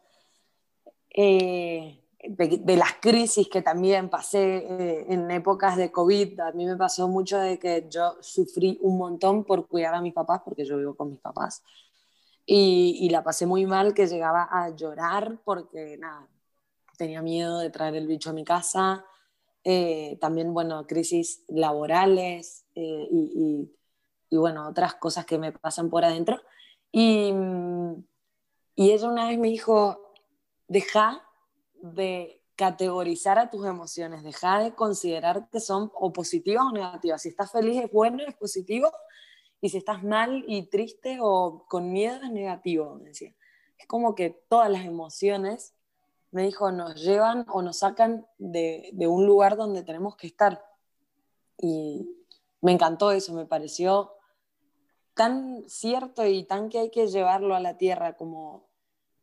eh, 1.10 2.02
de, 2.30 2.62
de, 2.64 2.78
las 2.78 2.94
crisis 3.02 3.50
que 3.50 3.62
también 3.62 4.10
pasé 4.10 4.60
eh, 4.60 5.06
en 5.10 5.30
épocas 5.32 5.76
de 5.76 5.92
COVID. 5.92 6.40
A 6.40 6.54
mí 6.54 6.66
me 6.66 6.78
pasó 6.78 7.10
mucho 7.10 7.38
de 7.38 7.60
que 7.60 7.86
yo 7.90 8.16
sufrí 8.22 8.80
un 8.82 8.98
montón 8.98 9.44
por 9.44 9.68
cuidar 9.68 9.96
a 9.96 10.02
mis 10.02 10.14
papás, 10.14 10.40
porque 10.46 10.64
yo 10.64 10.78
vivo 10.78 10.96
con 10.96 11.10
mis 11.10 11.20
papás. 11.20 11.62
Y, 12.46 13.00
y 13.02 13.10
la 13.10 13.22
pasé 13.22 13.46
muy 13.46 13.66
mal, 13.66 13.94
que 13.94 14.08
llegaba 14.08 14.48
a 14.50 14.70
llorar 14.70 15.42
porque, 15.44 15.98
nada, 15.98 16.26
tenía 16.98 17.22
miedo 17.22 17.60
de 17.60 17.70
traer 17.70 17.98
el 17.98 18.08
bicho 18.08 18.30
a 18.30 18.34
mi 18.34 18.46
casa, 18.46 19.04
eh, 19.66 20.18
también, 20.22 20.54
bueno, 20.54 20.88
crisis 20.88 21.44
laborales 21.50 22.65
eh, 22.76 23.08
y, 23.10 23.70
y, 24.30 24.36
y, 24.36 24.38
bueno, 24.38 24.68
otras 24.68 24.96
cosas 24.96 25.26
que 25.26 25.38
me 25.38 25.52
pasan 25.52 25.90
por 25.90 26.06
adentro. 26.06 26.40
Y, 26.92 27.34
y 28.76 28.92
ella 28.92 29.10
una 29.10 29.28
vez 29.28 29.40
me 29.40 29.48
dijo, 29.48 30.14
deja 30.68 31.28
de 31.82 32.42
categorizar 32.56 33.38
a 33.38 33.50
tus 33.50 33.66
emociones, 33.66 34.24
deja 34.24 34.60
de 34.60 34.74
considerar 34.74 35.50
que 35.50 35.60
son 35.60 35.92
o 35.94 36.14
positivas 36.14 36.66
o 36.66 36.72
negativas. 36.72 37.22
Si 37.22 37.30
estás 37.30 37.52
feliz 37.52 37.84
es 37.84 37.92
bueno, 37.92 38.24
es 38.26 38.36
positivo, 38.36 38.92
y 39.62 39.70
si 39.70 39.78
estás 39.78 40.04
mal 40.04 40.44
y 40.48 40.68
triste 40.70 41.18
o 41.22 41.66
con 41.68 41.92
miedo 41.92 42.20
es 42.24 42.32
negativo, 42.32 42.96
me 42.96 43.10
decía. 43.10 43.34
Es 43.78 43.88
como 43.88 44.16
que 44.16 44.30
todas 44.48 44.70
las 44.70 44.86
emociones 44.86 45.74
me 46.32 46.44
dijo, 46.44 46.72
nos 46.72 47.02
llevan 47.02 47.46
o 47.50 47.62
nos 47.62 47.80
sacan 47.80 48.28
de, 48.38 48.90
de, 48.94 49.08
un 49.08 49.26
lugar 49.26 49.56
donde 49.56 49.84
tenemos 49.84 50.16
que 50.18 50.28
estar. 50.28 50.64
Y 51.58 52.15
me 52.66 52.72
encantó 52.72 53.12
eso, 53.12 53.32
me 53.34 53.46
pareció 53.46 54.12
tan 55.14 55.64
cierto 55.68 56.26
y 56.26 56.46
tan 56.46 56.68
que 56.70 56.80
hay 56.80 56.90
que 56.90 57.06
llevarlo 57.06 57.54
a 57.54 57.60
la 57.60 57.78
tierra 57.78 58.18
como, 58.18 58.72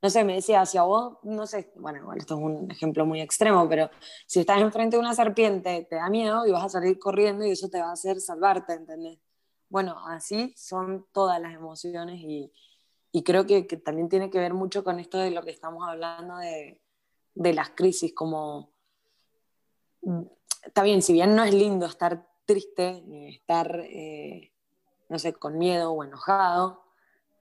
no 0.01 0.11
sé, 0.11 0.23
me 0.23 0.35
decía, 0.35 0.61
hacia 0.61 0.85
vos, 0.85 1.19
no 1.25 1.45
sé, 1.49 1.73
bueno, 1.75 2.13
esto 2.13 2.35
es 2.35 2.41
un 2.41 2.71
ejemplo 2.71 3.05
muy 3.05 3.21
extremo, 3.21 3.69
pero 3.69 3.91
si 4.29 4.39
estás 4.39 4.61
enfrente 4.61 4.97
de 4.97 5.01
una 5.01 5.13
serpiente, 5.17 5.89
te 5.91 5.97
da 5.97 6.09
miedo 6.09 6.47
y 6.47 6.53
vas 6.53 6.67
a 6.67 6.69
salir 6.69 7.01
corriendo 7.01 7.45
y 7.45 7.51
eso 7.51 7.69
te 7.69 7.81
va 7.81 7.89
a 7.89 7.95
hacer 7.95 8.21
salvarte, 8.21 8.75
¿entendés? 8.75 9.19
Bueno, 9.69 9.97
así 10.07 10.55
son 10.57 11.09
todas 11.11 11.41
las 11.41 11.53
emociones 11.53 12.21
y, 12.21 12.53
y 13.11 13.25
creo 13.25 13.45
que, 13.45 13.67
que 13.67 13.77
también 13.77 14.09
tiene 14.09 14.31
que 14.31 14.39
ver 14.39 14.55
mucho 14.55 14.85
con 14.85 15.01
esto 15.01 15.19
de 15.19 15.33
lo 15.33 15.43
que 15.43 15.51
estamos 15.51 15.83
hablando 15.89 16.37
de, 16.37 16.81
de 17.35 17.55
las 17.55 17.71
crisis, 17.71 18.15
como, 18.15 18.73
está 20.63 20.85
bien, 20.85 21.03
si 21.03 21.13
bien 21.13 21.35
no 21.35 21.43
es 21.43 21.53
lindo 21.53 21.87
estar 21.87 22.32
triste, 22.53 23.03
ni 23.07 23.35
estar, 23.35 23.81
eh, 23.81 24.53
no 25.09 25.19
sé, 25.19 25.33
con 25.33 25.57
miedo 25.57 25.93
o 25.93 26.05
enojado, 26.05 26.83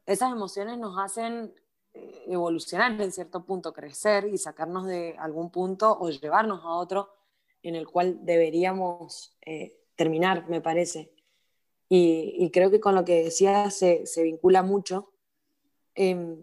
esas 0.06 0.32
emociones 0.32 0.78
nos 0.78 0.98
hacen 0.98 1.54
eh, 1.94 2.24
evolucionar 2.28 3.00
en 3.02 3.12
cierto 3.12 3.44
punto, 3.44 3.74
crecer 3.74 4.26
y 4.28 4.38
sacarnos 4.38 4.86
de 4.86 5.16
algún 5.20 5.52
punto 5.52 5.98
o 6.00 6.10
llevarnos 6.10 6.62
a 6.64 6.70
otro 6.70 7.10
en 7.62 7.76
el 7.76 7.88
cual 7.88 8.20
deberíamos 8.26 9.36
eh, 9.42 9.78
terminar, 9.96 10.48
me 10.50 10.62
parece. 10.62 11.12
Y, 11.90 12.36
y, 12.38 12.52
creo 12.52 12.72
que 12.72 12.80
con 12.80 12.96
lo 12.96 13.04
que 13.04 13.24
decía 13.24 13.70
se, 13.70 14.06
se 14.06 14.24
vincula 14.24 14.64
mucho. 14.64 15.12
Eh, 15.96 16.38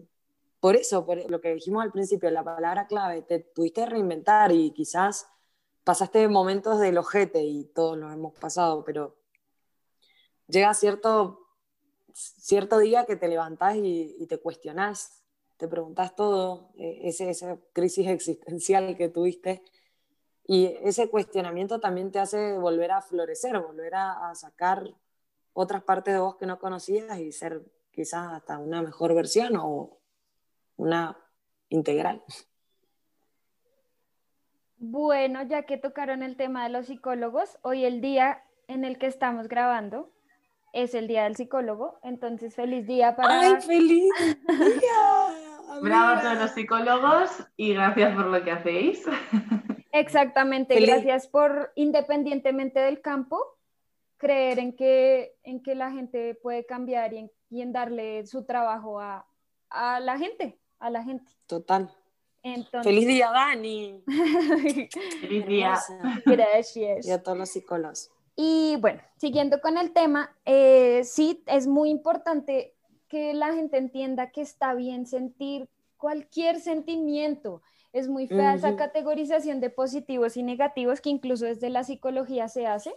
por 0.59 0.75
eso, 0.75 1.05
por 1.05 1.29
lo 1.29 1.41
que 1.41 1.55
dijimos 1.55 1.81
al 1.81 1.91
principio, 1.91 2.29
la 2.29 2.43
palabra 2.43 2.85
clave, 2.85 3.23
te 3.23 3.39
tuviste 3.39 3.81
que 3.81 3.87
reinventar 3.87 4.51
y 4.51 4.71
quizás 4.71 5.27
pasaste 5.89 6.27
momentos 6.27 6.79
del 6.79 6.99
ojete 6.99 7.41
y 7.41 7.63
todos 7.63 7.97
los 7.97 8.13
hemos 8.13 8.35
pasado, 8.35 8.83
pero 8.85 9.17
llega 10.45 10.71
cierto, 10.75 11.47
cierto 12.13 12.77
día 12.77 13.05
que 13.05 13.15
te 13.15 13.27
levantás 13.27 13.75
y, 13.75 14.15
y 14.19 14.27
te 14.27 14.37
cuestionás, 14.37 15.23
te 15.57 15.67
preguntás 15.67 16.15
todo, 16.15 16.69
e, 16.77 17.09
ese, 17.09 17.31
esa 17.31 17.57
crisis 17.73 18.07
existencial 18.09 18.95
que 18.97 19.09
tuviste, 19.09 19.63
y 20.43 20.67
ese 20.83 21.09
cuestionamiento 21.09 21.79
también 21.79 22.11
te 22.11 22.19
hace 22.19 22.59
volver 22.59 22.91
a 22.91 23.01
florecer, 23.01 23.57
volver 23.59 23.95
a, 23.95 24.29
a 24.29 24.35
sacar 24.35 24.93
otras 25.53 25.81
partes 25.81 26.13
de 26.13 26.19
vos 26.19 26.35
que 26.35 26.45
no 26.45 26.59
conocías 26.59 27.17
y 27.17 27.31
ser 27.31 27.63
quizás 27.89 28.33
hasta 28.33 28.59
una 28.59 28.83
mejor 28.83 29.15
versión 29.15 29.55
o, 29.57 29.97
una 30.77 31.17
integral. 31.69 32.23
Bueno, 34.79 35.43
ya 35.43 35.63
que 35.63 35.77
tocaron 35.77 36.23
el 36.23 36.37
tema 36.37 36.63
de 36.63 36.69
los 36.69 36.87
psicólogos, 36.87 37.57
hoy 37.61 37.85
el 37.85 38.01
día 38.01 38.43
en 38.67 38.85
el 38.85 38.97
que 38.97 39.07
estamos 39.07 39.47
grabando 39.47 40.11
es 40.71 40.93
el 40.93 41.07
día 41.07 41.23
del 41.23 41.35
psicólogo, 41.35 41.99
entonces 42.03 42.55
feliz 42.55 42.87
día 42.87 43.15
para... 43.15 43.39
¡Ay, 43.39 43.61
feliz 43.61 44.09
día! 44.17 45.81
Bravo 45.81 46.17
a 46.17 46.21
todos 46.21 46.37
los 46.37 46.51
psicólogos 46.51 47.29
y 47.57 47.73
gracias 47.73 48.15
por 48.15 48.25
lo 48.27 48.43
que 48.43 48.51
hacéis. 48.51 49.05
Exactamente, 49.91 50.75
feliz. 50.75 50.89
gracias 50.89 51.27
por, 51.27 51.71
independientemente 51.75 52.79
del 52.79 53.01
campo, 53.01 53.39
creer 54.17 54.59
en 54.59 54.75
que, 54.75 55.35
en 55.43 55.61
que 55.61 55.75
la 55.75 55.91
gente 55.91 56.35
puede 56.35 56.65
cambiar 56.65 57.13
y 57.13 57.17
en, 57.17 57.31
y 57.49 57.61
en 57.61 57.73
darle 57.73 58.25
su 58.25 58.45
trabajo 58.45 58.99
a, 58.99 59.27
a 59.69 59.99
la 59.99 60.17
gente 60.17 60.59
a 60.79 60.89
la 60.89 61.03
gente. 61.03 61.31
Total. 61.45 61.91
Entonces... 62.43 62.83
Feliz 62.83 63.07
día, 63.07 63.31
Dani. 63.31 64.03
Feliz 65.21 65.47
día. 65.47 65.79
Gracias. 66.25 67.05
Y 67.05 67.11
a 67.11 67.21
todos 67.21 67.37
los 67.37 67.49
psicólogos. 67.49 68.11
Y 68.35 68.77
bueno, 68.77 69.01
siguiendo 69.17 69.59
con 69.59 69.77
el 69.77 69.91
tema, 69.91 70.35
eh, 70.45 71.01
sí, 71.03 71.43
es 71.45 71.67
muy 71.67 71.89
importante 71.89 72.73
que 73.09 73.33
la 73.33 73.53
gente 73.53 73.77
entienda 73.77 74.31
que 74.31 74.41
está 74.41 74.73
bien 74.73 75.05
sentir 75.05 75.67
cualquier 75.97 76.59
sentimiento. 76.61 77.61
Es 77.91 78.07
muy 78.07 78.27
fea 78.27 78.51
uh 78.51 78.53
-huh. 78.53 78.55
esa 78.55 78.75
categorización 78.75 79.59
de 79.59 79.69
positivos 79.69 80.37
y 80.37 80.43
negativos 80.43 81.01
que 81.01 81.09
incluso 81.09 81.45
desde 81.45 81.69
la 81.69 81.83
psicología 81.83 82.47
se 82.47 82.67
hace 82.67 82.95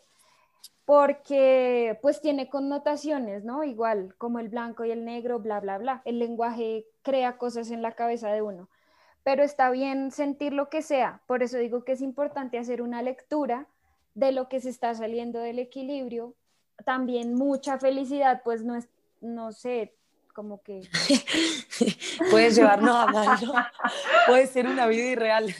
porque 0.84 1.98
pues 2.02 2.20
tiene 2.20 2.48
connotaciones, 2.48 3.44
¿no? 3.44 3.64
Igual 3.64 4.14
como 4.18 4.38
el 4.38 4.48
blanco 4.48 4.84
y 4.84 4.90
el 4.90 5.04
negro, 5.04 5.38
bla, 5.38 5.60
bla, 5.60 5.78
bla. 5.78 6.02
El 6.04 6.18
lenguaje 6.18 6.86
crea 7.02 7.38
cosas 7.38 7.70
en 7.70 7.82
la 7.82 7.92
cabeza 7.92 8.30
de 8.30 8.42
uno, 8.42 8.68
pero 9.22 9.42
está 9.42 9.70
bien 9.70 10.10
sentir 10.10 10.52
lo 10.52 10.68
que 10.68 10.82
sea. 10.82 11.20
Por 11.26 11.42
eso 11.42 11.58
digo 11.58 11.84
que 11.84 11.92
es 11.92 12.00
importante 12.00 12.58
hacer 12.58 12.82
una 12.82 13.02
lectura 13.02 13.68
de 14.14 14.32
lo 14.32 14.48
que 14.48 14.60
se 14.60 14.70
está 14.70 14.94
saliendo 14.94 15.38
del 15.38 15.58
equilibrio. 15.58 16.34
También 16.84 17.34
mucha 17.34 17.78
felicidad, 17.78 18.42
pues 18.44 18.64
no 18.64 18.74
es, 18.74 18.88
no 19.20 19.52
sé, 19.52 19.94
Como 20.34 20.62
que... 20.62 20.80
Puede 22.30 22.50
llevarnos 22.50 22.96
a 22.96 23.06
malo, 23.06 23.52
puede 24.26 24.46
ser 24.46 24.66
una 24.66 24.86
vida 24.86 25.04
irreal. 25.04 25.54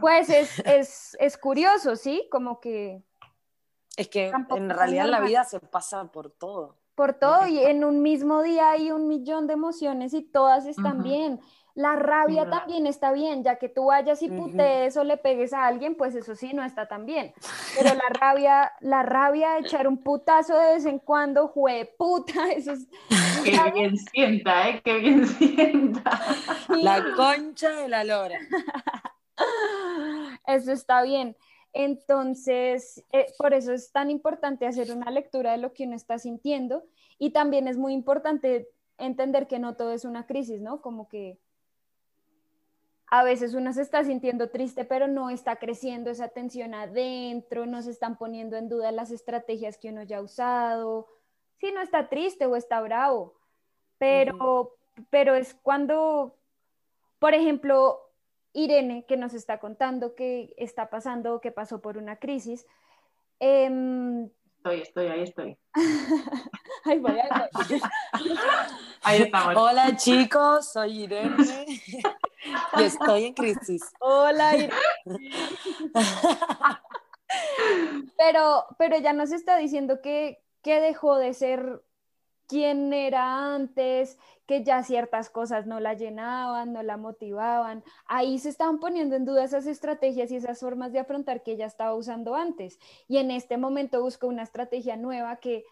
Pues 0.00 0.30
es, 0.30 1.16
es, 1.18 1.36
curioso, 1.36 1.96
¿sí? 1.96 2.26
Como 2.30 2.60
que... 2.60 3.02
Es 3.96 4.08
que 4.08 4.28
en 4.28 4.70
realidad 4.70 5.06
la 5.06 5.20
vida 5.20 5.44
se 5.44 5.60
pasa 5.60 6.04
por 6.04 6.30
todo. 6.30 6.76
Por 6.94 7.14
todo 7.14 7.46
y 7.46 7.58
en 7.58 7.84
un 7.84 8.02
mismo 8.02 8.42
día 8.42 8.70
hay 8.70 8.90
un 8.90 9.08
millón 9.08 9.46
de 9.46 9.54
emociones 9.54 10.14
y 10.14 10.22
todas 10.22 10.66
están 10.66 11.02
bien. 11.02 11.40
La 11.74 11.96
rabia 11.96 12.50
también 12.50 12.86
está 12.86 13.12
bien, 13.12 13.42
ya 13.42 13.56
que 13.56 13.68
tú 13.68 13.86
vayas 13.86 14.22
y 14.22 14.28
putees 14.28 14.96
o 14.96 15.04
le 15.04 15.16
pegues 15.16 15.54
a 15.54 15.66
alguien, 15.66 15.94
pues 15.94 16.14
eso 16.14 16.34
sí 16.34 16.52
no 16.52 16.62
está 16.64 16.86
tan 16.86 17.06
bien. 17.06 17.32
Pero 17.76 17.94
la 17.94 18.08
rabia, 18.10 18.72
la 18.80 19.02
rabia 19.02 19.52
de 19.52 19.60
echar 19.60 19.88
un 19.88 19.96
putazo 19.96 20.58
de 20.58 20.74
vez 20.74 20.84
en 20.84 20.98
cuando, 20.98 21.48
jue 21.48 21.94
puta, 21.96 22.50
eso 22.56 22.72
es... 22.72 22.86
Qué 23.44 23.70
bien 23.72 23.96
sienta, 23.96 24.68
¿eh? 24.68 24.82
Qué 24.84 24.98
bien 24.98 25.26
sienta. 25.38 26.20
La 26.68 27.02
concha 27.16 27.70
de 27.70 27.88
la 27.88 28.04
lora. 28.04 28.38
Eso 30.46 30.72
está 30.72 31.02
bien. 31.02 31.36
Entonces, 31.72 33.02
eh, 33.12 33.26
por 33.38 33.54
eso 33.54 33.72
es 33.72 33.92
tan 33.92 34.10
importante 34.10 34.66
hacer 34.66 34.92
una 34.92 35.10
lectura 35.10 35.52
de 35.52 35.58
lo 35.58 35.72
que 35.72 35.84
uno 35.84 35.96
está 35.96 36.18
sintiendo 36.18 36.84
y 37.18 37.30
también 37.30 37.66
es 37.66 37.78
muy 37.78 37.94
importante 37.94 38.68
entender 38.98 39.46
que 39.46 39.58
no 39.58 39.74
todo 39.74 39.92
es 39.92 40.04
una 40.04 40.26
crisis, 40.26 40.60
¿no? 40.60 40.82
Como 40.82 41.08
que 41.08 41.38
a 43.12 43.22
veces 43.24 43.52
uno 43.52 43.74
se 43.74 43.82
está 43.82 44.02
sintiendo 44.04 44.48
triste, 44.48 44.86
pero 44.86 45.06
no 45.06 45.28
está 45.28 45.56
creciendo 45.56 46.10
esa 46.10 46.28
tensión 46.28 46.72
adentro, 46.72 47.66
no 47.66 47.82
se 47.82 47.90
están 47.90 48.16
poniendo 48.16 48.56
en 48.56 48.70
duda 48.70 48.90
las 48.90 49.10
estrategias 49.10 49.76
que 49.76 49.90
uno 49.90 50.02
ya 50.02 50.16
ha 50.16 50.22
usado. 50.22 51.08
Sí, 51.60 51.72
no 51.72 51.82
está 51.82 52.08
triste 52.08 52.46
o 52.46 52.56
está 52.56 52.80
bravo, 52.80 53.34
pero, 53.98 54.78
pero 55.10 55.34
es 55.34 55.52
cuando, 55.52 56.38
por 57.18 57.34
ejemplo, 57.34 58.00
Irene, 58.54 59.04
que 59.04 59.18
nos 59.18 59.34
está 59.34 59.60
contando 59.60 60.14
que 60.14 60.54
está 60.56 60.88
pasando, 60.88 61.42
que 61.42 61.52
pasó 61.52 61.82
por 61.82 61.98
una 61.98 62.16
crisis. 62.16 62.64
Em, 63.40 64.30
estoy, 64.56 64.80
estoy, 64.80 65.06
ahí 65.08 65.22
estoy. 65.24 65.58
ahí 66.84 66.98
voy, 66.98 67.12
ahí 69.02 69.20
estamos. 69.20 69.54
Hola 69.54 69.96
chicos, 69.98 70.72
soy 70.72 71.02
Irene. 71.02 71.36
y 72.78 72.82
estoy 72.82 73.24
en 73.26 73.34
crisis. 73.34 73.82
Hola. 74.00 74.52
pero, 78.18 78.64
pero 78.78 78.98
ya 78.98 79.12
nos 79.12 79.32
está 79.32 79.56
diciendo 79.56 80.00
que, 80.00 80.42
que 80.62 80.80
dejó 80.80 81.16
de 81.16 81.34
ser 81.34 81.82
quien 82.52 82.92
era 82.92 83.54
antes, 83.54 84.18
que 84.46 84.62
ya 84.62 84.82
ciertas 84.82 85.30
cosas 85.30 85.66
no 85.66 85.80
la 85.80 85.94
llenaban, 85.94 86.74
no 86.74 86.82
la 86.82 86.98
motivaban. 86.98 87.82
Ahí 88.04 88.38
se 88.38 88.50
estaban 88.50 88.78
poniendo 88.78 89.16
en 89.16 89.24
duda 89.24 89.44
esas 89.44 89.66
estrategias 89.66 90.30
y 90.30 90.36
esas 90.36 90.60
formas 90.60 90.92
de 90.92 90.98
afrontar 90.98 91.42
que 91.42 91.52
ella 91.52 91.64
estaba 91.64 91.94
usando 91.94 92.34
antes. 92.34 92.78
Y 93.08 93.16
en 93.16 93.30
este 93.30 93.56
momento 93.56 94.02
busca 94.02 94.26
una 94.26 94.42
estrategia 94.42 94.96
nueva 94.96 95.36
que 95.36 95.64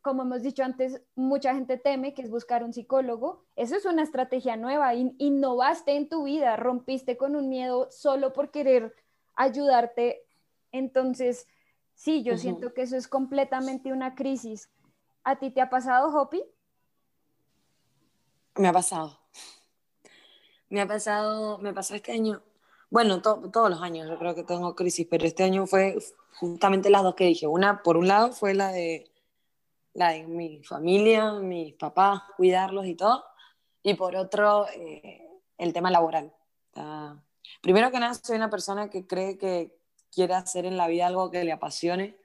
como 0.00 0.22
hemos 0.22 0.42
dicho 0.42 0.64
antes, 0.64 1.02
mucha 1.14 1.54
gente 1.54 1.76
teme, 1.76 2.14
que 2.14 2.22
es 2.22 2.30
buscar 2.30 2.64
un 2.64 2.72
psicólogo. 2.72 3.44
Eso 3.56 3.76
es 3.76 3.84
una 3.84 4.02
estrategia 4.02 4.56
nueva. 4.56 4.94
Innovaste 4.94 5.96
en 5.96 6.08
tu 6.08 6.24
vida, 6.24 6.56
rompiste 6.56 7.16
con 7.16 7.36
un 7.36 7.48
miedo 7.48 7.90
solo 7.90 8.32
por 8.32 8.50
querer 8.50 8.94
ayudarte. 9.34 10.22
Entonces, 10.72 11.46
sí, 11.94 12.22
yo 12.22 12.38
siento 12.38 12.72
que 12.72 12.82
eso 12.82 12.96
es 12.96 13.08
completamente 13.08 13.92
una 13.92 14.14
crisis. 14.14 14.70
¿A 15.24 15.38
ti 15.38 15.50
te 15.50 15.60
ha 15.60 15.70
pasado, 15.70 16.08
Hopi? 16.08 16.42
Me 18.56 18.68
ha 18.68 18.72
pasado. 18.72 19.18
Me 20.68 20.80
ha 20.80 20.86
pasado, 20.86 21.58
me 21.58 21.72
pasó 21.74 21.94
este 21.94 22.12
año. 22.12 22.42
Bueno, 22.90 23.20
todos 23.22 23.70
los 23.70 23.82
años 23.82 24.08
yo 24.08 24.18
creo 24.18 24.34
que 24.34 24.44
tengo 24.44 24.74
crisis, 24.74 25.06
pero 25.10 25.24
este 25.24 25.44
año 25.44 25.66
fue 25.66 25.96
justamente 26.38 26.90
las 26.90 27.02
dos 27.02 27.14
que 27.14 27.24
dije. 27.24 27.46
Una, 27.46 27.82
por 27.82 27.96
un 27.96 28.08
lado, 28.08 28.32
fue 28.32 28.54
la 28.54 28.72
de 28.72 29.11
la 29.94 30.10
de 30.10 30.26
mi 30.26 30.62
familia, 30.62 31.32
mis 31.34 31.74
papás, 31.74 32.22
cuidarlos 32.36 32.86
y 32.86 32.94
todo. 32.94 33.24
Y 33.82 33.94
por 33.94 34.16
otro, 34.16 34.66
eh, 34.68 35.28
el 35.58 35.72
tema 35.72 35.90
laboral. 35.90 36.32
primero 37.60 37.90
que 37.90 38.00
nada, 38.00 38.14
soy 38.14 38.36
una 38.36 38.50
persona 38.50 38.88
que 38.90 39.06
cree 39.06 39.38
que 39.38 39.76
quiere 40.10 40.34
hacer 40.34 40.66
en 40.66 40.76
la 40.76 40.86
vida 40.88 41.06
algo 41.06 41.30
que 41.30 41.44
le 41.44 41.52
apasione 41.52 42.16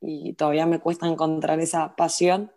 y 0.00 0.32
todavía 0.34 0.66
me 0.66 0.80
cuesta 0.80 1.06
encontrar 1.06 1.60
esa 1.60 1.94
pasión. 1.96 2.52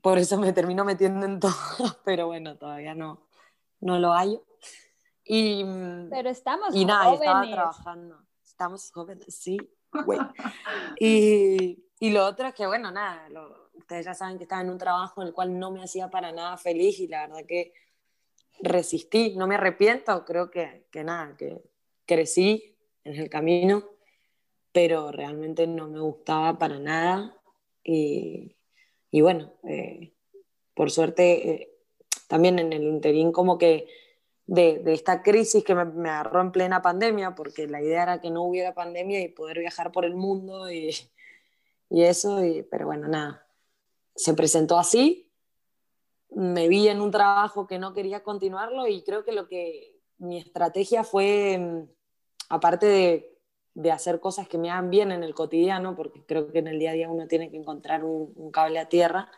Por 0.00 0.18
eso 0.18 0.38
me 0.38 0.52
termino 0.52 0.84
metiendo 0.84 1.26
en 1.26 1.40
todo, 1.40 1.52
pero 2.04 2.26
bueno, 2.26 2.56
todavía 2.56 2.94
no, 2.94 3.26
no 3.80 3.98
lo 3.98 4.12
hallo. 4.12 4.44
Y, 5.24 5.64
pero 6.08 6.30
estamos 6.30 6.74
y 6.74 6.84
nada, 6.84 7.14
estaba 7.14 7.42
trabajando. 7.42 8.22
Estamos 8.44 8.90
jóvenes, 8.92 9.34
sí, 9.34 9.58
güey. 10.04 10.20
Y, 11.00 11.85
y 11.98 12.10
lo 12.10 12.26
otro 12.26 12.48
es 12.48 12.54
que, 12.54 12.66
bueno, 12.66 12.90
nada, 12.90 13.28
ustedes 13.74 14.04
ya 14.04 14.14
saben 14.14 14.36
que 14.36 14.44
estaba 14.44 14.62
en 14.62 14.70
un 14.70 14.78
trabajo 14.78 15.22
en 15.22 15.28
el 15.28 15.34
cual 15.34 15.58
no 15.58 15.70
me 15.70 15.82
hacía 15.82 16.10
para 16.10 16.30
nada 16.32 16.56
feliz 16.58 16.98
y 17.00 17.08
la 17.08 17.26
verdad 17.26 17.46
que 17.46 17.72
resistí, 18.60 19.34
no 19.36 19.46
me 19.46 19.54
arrepiento, 19.54 20.24
creo 20.24 20.50
que, 20.50 20.86
que 20.90 21.04
nada, 21.04 21.36
que 21.36 21.62
crecí 22.04 22.76
en 23.04 23.16
el 23.16 23.30
camino, 23.30 23.84
pero 24.72 25.10
realmente 25.10 25.66
no 25.66 25.88
me 25.88 26.00
gustaba 26.00 26.58
para 26.58 26.78
nada 26.78 27.34
y, 27.82 28.56
y 29.10 29.20
bueno, 29.22 29.54
eh, 29.64 30.12
por 30.74 30.90
suerte 30.90 31.50
eh, 31.50 31.72
también 32.28 32.58
en 32.58 32.72
el 32.72 32.82
interín 32.82 33.32
como 33.32 33.56
que 33.56 33.88
de, 34.46 34.78
de 34.80 34.92
esta 34.92 35.22
crisis 35.22 35.64
que 35.64 35.74
me, 35.74 35.84
me, 35.86 36.10
agarró 36.10 36.40
en 36.42 36.52
plena 36.52 36.82
pandemia, 36.82 37.34
porque 37.34 37.66
la 37.66 37.80
idea 37.80 38.02
era 38.02 38.20
que 38.20 38.30
no 38.30 38.42
hubiera 38.42 38.74
pandemia 38.74 39.20
y 39.20 39.28
poder 39.28 39.58
viajar 39.58 39.92
por 39.92 40.04
el 40.04 40.14
mundo 40.14 40.70
y, 40.70 40.90
y 41.90 42.02
eso, 42.02 42.44
y, 42.44 42.62
pero 42.62 42.86
bueno, 42.86 43.08
nada, 43.08 43.46
se 44.14 44.34
presentó 44.34 44.78
así, 44.78 45.30
me 46.30 46.68
vi 46.68 46.88
en 46.88 47.00
un 47.00 47.10
trabajo 47.10 47.66
que 47.66 47.78
no 47.78 47.92
quería 47.92 48.22
continuarlo 48.22 48.86
y 48.86 49.02
creo 49.02 49.24
que 49.24 49.32
lo 49.32 49.48
que 49.48 50.00
mi 50.18 50.38
estrategia 50.38 51.04
fue, 51.04 51.58
mm, 51.58 51.88
aparte 52.50 52.86
de, 52.86 53.36
de 53.76 53.92
hacer 53.92 54.20
cosas 54.20 54.48
que 54.48 54.56
me 54.56 54.70
hagan 54.70 54.88
bien 54.88 55.12
en 55.12 55.22
el 55.22 55.34
cotidiano, 55.34 55.94
porque 55.94 56.24
creo 56.24 56.50
que 56.50 56.60
en 56.60 56.66
el 56.66 56.78
día 56.78 56.92
a 56.92 56.94
día 56.94 57.10
uno 57.10 57.28
tiene 57.28 57.50
que 57.50 57.58
encontrar 57.58 58.04
un, 58.04 58.50
cable 58.50 58.78
a 58.78 58.88
tierra, 58.88 59.30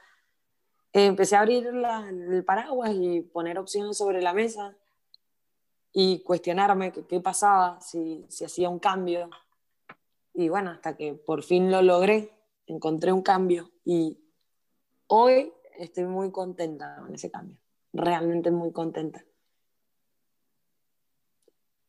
empecé 0.93 1.35
a 1.35 1.41
abrir 1.41 1.67
el 1.67 2.45
paraguas 2.45 2.93
y 2.95 3.21
poner 3.21 3.59
opciones 3.59 3.99
sobre 3.99 4.23
la 4.23 4.33
mesa 4.33 4.77
y 5.93 6.21
cuestionarme 6.21 6.93
qué, 6.93 7.21
pasaba, 7.21 7.81
si, 7.81 8.27
si 8.29 8.45
hacía 8.45 8.69
un 8.69 8.79
cambio. 8.79 9.29
Y 10.35 10.49
bueno, 10.49 10.71
hasta 10.71 10.97
que 10.97 11.15
por 11.15 11.43
fin 11.43 11.73
lo 11.73 11.83
logré, 11.83 12.38
encontré 12.69 13.13
un 13.13 13.23
cambio 13.23 13.71
y 13.85 14.19
hoy 15.07 15.53
estoy 15.79 16.05
muy 16.05 16.31
contenta 16.31 16.97
con 17.01 17.15
ese 17.15 17.31
cambio, 17.31 17.59
realmente 17.93 18.51
muy 18.51 18.73
contenta. 18.73 19.25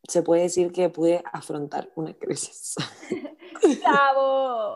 Se 0.04 0.22
puede 0.22 0.42
decir 0.42 0.72
que 0.72 0.88
pude 0.88 1.22
afrontar 1.32 1.90
una 1.94 2.14
crisis. 2.14 2.74
¡Bravo! 3.82 4.74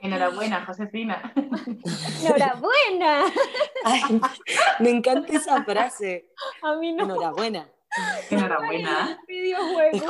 Enhorabuena, 0.00 0.64
Josefina. 0.64 1.32
Enhorabuena. 2.22 3.24
me 4.80 4.90
encanta 4.90 5.32
esa 5.32 5.64
frase. 5.64 6.30
A 6.62 6.76
mí 6.76 6.92
no. 6.92 7.04
Enhorabuena. 7.04 7.68
Enhorabuena. 8.30 9.18
Videojuego. 9.26 10.06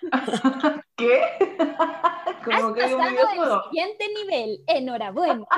¿Qué? 0.96 1.20
Como 2.44 2.74
que 2.74 2.94
un 2.94 3.06
videojuego. 3.06 3.64
siguiente 3.64 4.08
nivel. 4.14 4.64
Enhorabuena. 4.66 5.44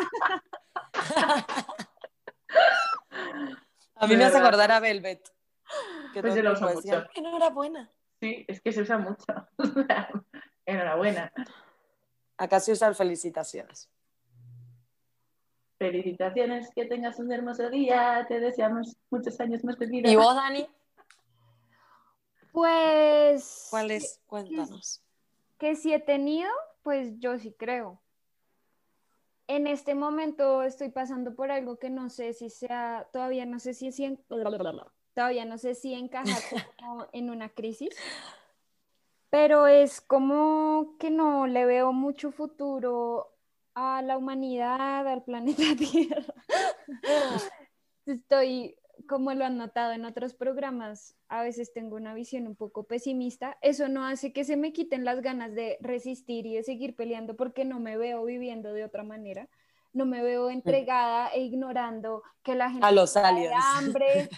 A 3.97 4.07
mí 4.07 4.17
me 4.17 4.25
hace 4.25 4.39
acordar 4.39 4.73
a 4.73 4.81
Velvet. 4.81 5.31
Que 6.15 6.23
pues 6.23 6.35
yo 6.35 6.43
lo 6.43 6.53
uso 6.53 6.69
mucho. 6.71 7.05
Enhorabuena. 7.15 7.93
Sí, 8.19 8.47
es 8.49 8.63
que 8.63 8.73
se 8.73 8.81
usa 8.81 8.97
mucho. 8.97 9.27
Enhorabuena. 10.65 11.31
Acá 12.39 12.61
se 12.61 12.73
usan 12.73 12.95
felicitaciones. 12.95 13.91
Felicitaciones, 15.79 16.71
que 16.75 16.87
tengas 16.87 17.19
un 17.19 17.31
hermoso 17.31 17.69
día. 17.69 18.25
Te 18.27 18.41
deseamos 18.41 18.97
muchos 19.11 19.39
años 19.39 19.63
más 19.65 19.79
de 19.79 19.87
vida. 19.87 20.11
¿Y 20.11 20.17
vos, 20.17 20.35
Dani? 20.35 20.67
Pues. 22.53 23.69
¿Cuál 23.71 23.91
es? 23.91 24.21
Cuéntanos. 24.27 25.03
Que, 25.59 25.77
si 25.77 25.93
he 25.93 26.01
tenido, 26.01 26.51
pues 26.83 27.19
yo 27.19 27.39
sí 27.39 27.53
creo. 27.53 28.01
En 29.47 29.67
este 29.67 29.95
momento 29.95 30.63
estoy 30.63 30.91
pasando 30.91 31.35
por 31.35 31.51
algo 31.51 31.79
que 31.79 31.91
no 31.91 32.09
sé 32.09 32.33
si 32.33 32.51
sea, 32.51 33.09
todavía 33.13 33.47
no 33.47 33.59
sé 33.59 33.75
si, 33.75 33.91
si 33.91 34.17
todavía 35.15 35.45
no 35.45 35.59
sé 35.59 35.75
si 35.75 35.93
encaja 35.93 36.25
en 37.13 37.31
una 37.31 37.49
crisis, 37.49 37.91
pero 39.29 39.67
es 39.67 40.01
como 40.01 40.97
que 40.99 41.11
no 41.11 41.47
le 41.47 41.65
veo 41.67 41.93
mucho 41.93 42.31
futuro 42.31 43.33
a 43.75 44.03
la 44.03 44.19
humanidad, 44.19 45.07
al 45.07 45.23
planeta 45.23 45.63
Tierra. 45.79 46.35
Estoy, 48.07 48.77
como 49.03 49.33
lo 49.35 49.45
han 49.45 49.57
notado 49.57 49.93
en 49.93 50.05
otros 50.05 50.35
programas, 50.35 51.17
a 51.29 51.43
veces 51.43 51.73
tengo 51.73 51.97
una 51.97 52.15
visión 52.15 52.47
un 52.47 52.57
poco 52.57 52.85
pesimista. 52.85 53.59
Eso 53.63 53.89
no 53.89 54.05
hace 54.05 54.33
que 54.33 54.45
se 54.45 54.57
me 54.57 54.73
quiten 54.73 55.05
las 55.05 55.21
ganas 55.23 55.55
de 55.55 55.79
resistir 55.81 56.47
y 56.47 56.55
de 56.55 56.63
seguir 56.63 56.95
peleando 56.95 57.37
porque 57.37 57.65
no 57.65 57.81
me 57.81 57.97
veo 57.97 58.25
viviendo 58.25 58.73
de 58.73 58.85
otra 58.85 59.03
manera. 59.03 59.49
No 59.93 60.07
me 60.07 60.23
veo 60.23 60.49
mm. 60.49 60.53
entregada 60.53 61.29
e 61.29 61.41
ignorando 61.41 62.23
que 62.43 62.55
la 62.55 62.71
gente 62.71 62.87
a 62.87 62.93
los 62.93 63.17
aliens. 63.17 63.55
hambre. 63.75 64.29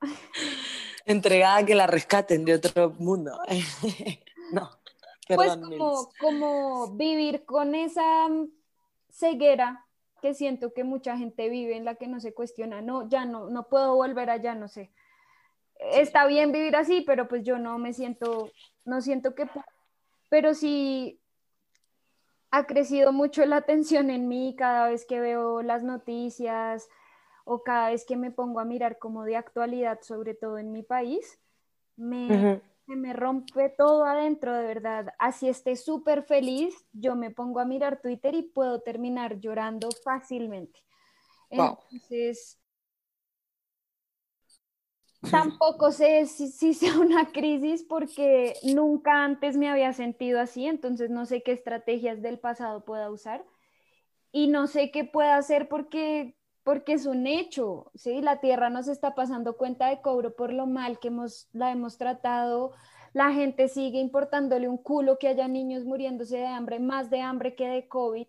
entregada 1.06 1.56
a 1.58 1.66
que 1.66 1.74
la 1.74 1.86
rescaten 1.86 2.44
de 2.44 2.54
otro 2.54 2.90
mundo. 2.98 3.38
no. 4.52 4.70
pues 5.28 5.56
como, 5.56 6.10
como 6.20 6.96
vivir 6.96 7.44
con 7.44 7.74
esa 7.74 8.28
ceguera 9.10 9.85
que 10.26 10.34
siento 10.34 10.72
que 10.72 10.82
mucha 10.82 11.16
gente 11.16 11.48
vive 11.48 11.76
en 11.76 11.84
la 11.84 11.94
que 11.94 12.08
no 12.08 12.18
se 12.18 12.34
cuestiona, 12.34 12.82
no, 12.82 13.08
ya 13.08 13.24
no, 13.24 13.48
no 13.48 13.68
puedo 13.68 13.94
volver 13.94 14.28
allá, 14.28 14.56
no 14.56 14.66
sé. 14.66 14.90
Está 15.92 16.26
bien 16.26 16.50
vivir 16.50 16.74
así, 16.74 17.02
pero 17.06 17.28
pues 17.28 17.44
yo 17.44 17.58
no 17.58 17.78
me 17.78 17.92
siento, 17.92 18.50
no 18.84 19.00
siento 19.02 19.36
que, 19.36 19.48
pero 20.28 20.52
sí 20.54 21.20
ha 22.50 22.66
crecido 22.66 23.12
mucho 23.12 23.46
la 23.46 23.58
atención 23.58 24.10
en 24.10 24.26
mí 24.26 24.56
cada 24.58 24.88
vez 24.88 25.06
que 25.06 25.20
veo 25.20 25.62
las 25.62 25.84
noticias 25.84 26.88
o 27.44 27.62
cada 27.62 27.90
vez 27.90 28.04
que 28.04 28.16
me 28.16 28.32
pongo 28.32 28.58
a 28.58 28.64
mirar 28.64 28.98
como 28.98 29.22
de 29.22 29.36
actualidad, 29.36 30.00
sobre 30.02 30.34
todo 30.34 30.58
en 30.58 30.72
mi 30.72 30.82
país, 30.82 31.38
me, 31.94 32.60
me 32.94 33.12
rompe 33.12 33.68
todo 33.70 34.04
adentro, 34.04 34.54
de 34.54 34.66
verdad. 34.66 35.14
Así 35.18 35.48
esté 35.48 35.74
súper 35.74 36.22
feliz, 36.22 36.86
yo 36.92 37.16
me 37.16 37.30
pongo 37.30 37.58
a 37.58 37.64
mirar 37.64 38.00
Twitter 38.00 38.34
y 38.34 38.42
puedo 38.42 38.80
terminar 38.80 39.40
llorando 39.40 39.88
fácilmente. 40.04 40.80
Entonces, 41.50 42.60
tampoco 45.30 45.90
sé 45.90 46.26
si, 46.26 46.48
si, 46.48 46.74
sea 46.74 46.98
una 47.00 47.32
crisis 47.32 47.82
porque 47.82 48.54
nunca 48.62 49.24
antes 49.24 49.56
me 49.56 49.68
había 49.68 49.92
sentido 49.92 50.40
así, 50.40 50.66
entonces 50.66 51.10
no 51.10 51.26
sé 51.26 51.42
qué 51.42 51.52
estrategias 51.52 52.22
del 52.22 52.38
pasado 52.38 52.84
pueda 52.84 53.10
usar 53.10 53.44
y 54.32 54.48
no 54.48 54.66
sé 54.66 54.90
qué 54.90 55.04
pueda 55.04 55.36
hacer 55.36 55.68
porque 55.68 56.36
porque 56.66 56.94
es 56.94 57.06
un 57.06 57.28
hecho, 57.28 57.92
¿sí? 57.94 58.20
La 58.20 58.40
tierra 58.40 58.70
nos 58.70 58.88
está 58.88 59.14
pasando 59.14 59.56
cuenta 59.56 59.88
de 59.88 60.00
cobro 60.00 60.34
por 60.34 60.52
lo 60.52 60.66
mal 60.66 60.98
que 60.98 61.08
hemos, 61.08 61.48
la 61.52 61.70
hemos 61.70 61.96
tratado, 61.96 62.72
la 63.12 63.32
gente 63.32 63.68
sigue 63.68 64.00
importándole 64.00 64.68
un 64.68 64.76
culo 64.76 65.16
que 65.16 65.28
haya 65.28 65.46
niños 65.46 65.84
muriéndose 65.84 66.38
de 66.38 66.46
hambre, 66.48 66.80
más 66.80 67.08
de 67.08 67.20
hambre 67.20 67.54
que 67.54 67.68
de 67.68 67.86
COVID, 67.86 68.26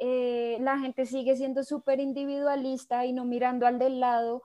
eh, 0.00 0.56
la 0.60 0.76
gente 0.80 1.06
sigue 1.06 1.36
siendo 1.36 1.62
súper 1.62 2.00
individualista 2.00 3.06
y 3.06 3.12
no 3.12 3.24
mirando 3.24 3.64
al 3.64 3.78
del 3.78 4.00
lado, 4.00 4.42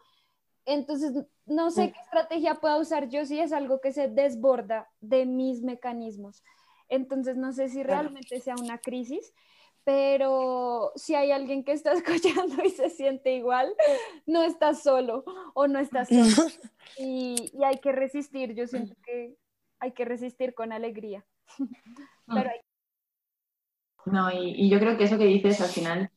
entonces 0.66 1.26
no 1.48 1.72
sé 1.72 1.92
qué 1.92 2.00
estrategia 2.02 2.62
pueda 2.62 2.78
usar 2.78 3.10
yo 3.10 3.26
si 3.26 3.40
es 3.40 3.52
algo 3.52 3.82
que 3.82 3.94
se 3.94 4.10
desborda 4.10 4.92
de 5.02 5.26
mis 5.26 5.64
mecanismos, 5.64 6.44
entonces 6.88 7.36
no 7.36 7.52
sé 7.52 7.68
si 7.68 7.82
realmente 7.82 8.40
sea 8.42 8.54
una 8.62 8.78
crisis 8.78 9.34
pero 9.84 10.92
si 10.96 11.16
hay 11.16 11.32
alguien 11.32 11.64
que 11.64 11.74
está 11.74 11.94
escuchando 11.94 12.64
y 12.64 12.70
se 12.70 12.90
siente 12.90 13.34
igual, 13.34 13.74
no 14.26 14.44
estás 14.44 14.84
solo 14.84 15.24
o 15.54 15.68
no 15.68 15.80
estás 15.80 16.10
solo. 16.10 16.24
Y, 16.98 17.52
hay 17.64 17.80
que 17.80 17.92
resistir, 17.92 18.54
yo 18.54 18.68
siento 18.68 18.94
que 19.04 19.36
hay 19.80 19.94
que 19.94 20.06
resistir 20.06 20.54
con 20.54 20.72
alegría. 20.72 21.26
No, 24.06 24.30
y, 24.32 24.70
yo 24.70 24.80
creo 24.80 24.98
que 24.98 25.06
eso 25.06 25.18
que 25.18 25.24
dices 25.24 25.62
al 25.62 25.70
final 25.70 26.12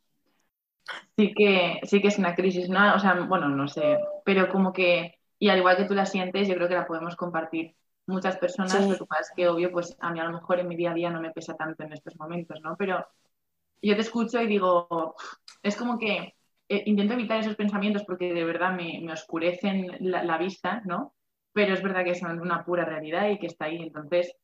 sí 1.17 1.33
que, 1.35 1.81
sí 1.85 2.01
que 2.01 2.09
es 2.09 2.19
una 2.19 2.35
crisis, 2.35 2.69
¿no? 2.69 2.95
O 2.95 2.99
sea, 2.99 3.15
bueno, 3.15 3.49
no 3.49 3.69
sé, 3.69 3.99
pero 4.25 4.49
como 4.49 4.73
que, 4.73 5.21
y 5.39 5.49
al 5.51 5.59
igual 5.59 5.77
que 5.77 5.85
tú 5.85 5.95
la 5.95 6.05
sientes, 6.05 6.49
yo 6.49 6.55
creo 6.57 6.69
que 6.69 6.75
la 6.75 6.87
podemos 6.87 7.15
compartir 7.15 7.77
muchas 8.07 8.37
personas, 8.39 8.89
lo 8.89 8.97
que 8.97 9.07
pasa 9.07 9.23
es 9.23 9.33
que 9.37 9.49
obvio, 9.49 9.71
pues 9.71 9.97
a 10.01 10.11
mí 10.11 10.19
a 10.19 10.25
lo 10.25 10.33
mejor 10.33 10.59
en 10.59 10.69
mi 10.69 10.77
día 10.77 10.91
a 10.91 10.95
día 10.95 11.11
no 11.11 11.21
me 11.21 11.31
pesa 11.31 11.55
tanto 11.55 11.85
en 11.85 11.93
estos 11.93 12.17
momentos, 12.17 12.61
¿no? 12.61 12.77
Pero 12.77 13.07
yo 13.83 13.95
te 13.95 14.01
escucho 14.01 14.41
y 14.41 14.47
digo, 14.47 15.15
es 15.63 15.77
como 15.77 15.99
que 15.99 16.35
eh, 16.69 16.83
intento 16.87 17.15
evitar 17.15 17.41
esos 17.41 17.57
pensamientos 17.57 18.05
porque 18.05 18.33
de 18.33 18.45
verdad 18.45 18.73
me, 18.73 19.01
me 19.03 19.13
oscurecen 19.13 19.97
la, 20.01 20.39
vista, 20.39 20.83
¿no? 20.85 21.15
Pero 21.53 21.75
es 21.75 21.83
verdad 21.83 22.05
que 22.05 22.11
es 22.11 22.23
una 22.23 22.65
pura 22.65 22.85
realidad 22.85 23.29
y 23.29 23.39
que 23.39 23.47
está 23.47 23.67
ahí. 23.67 23.77
Entonces, 23.77 24.35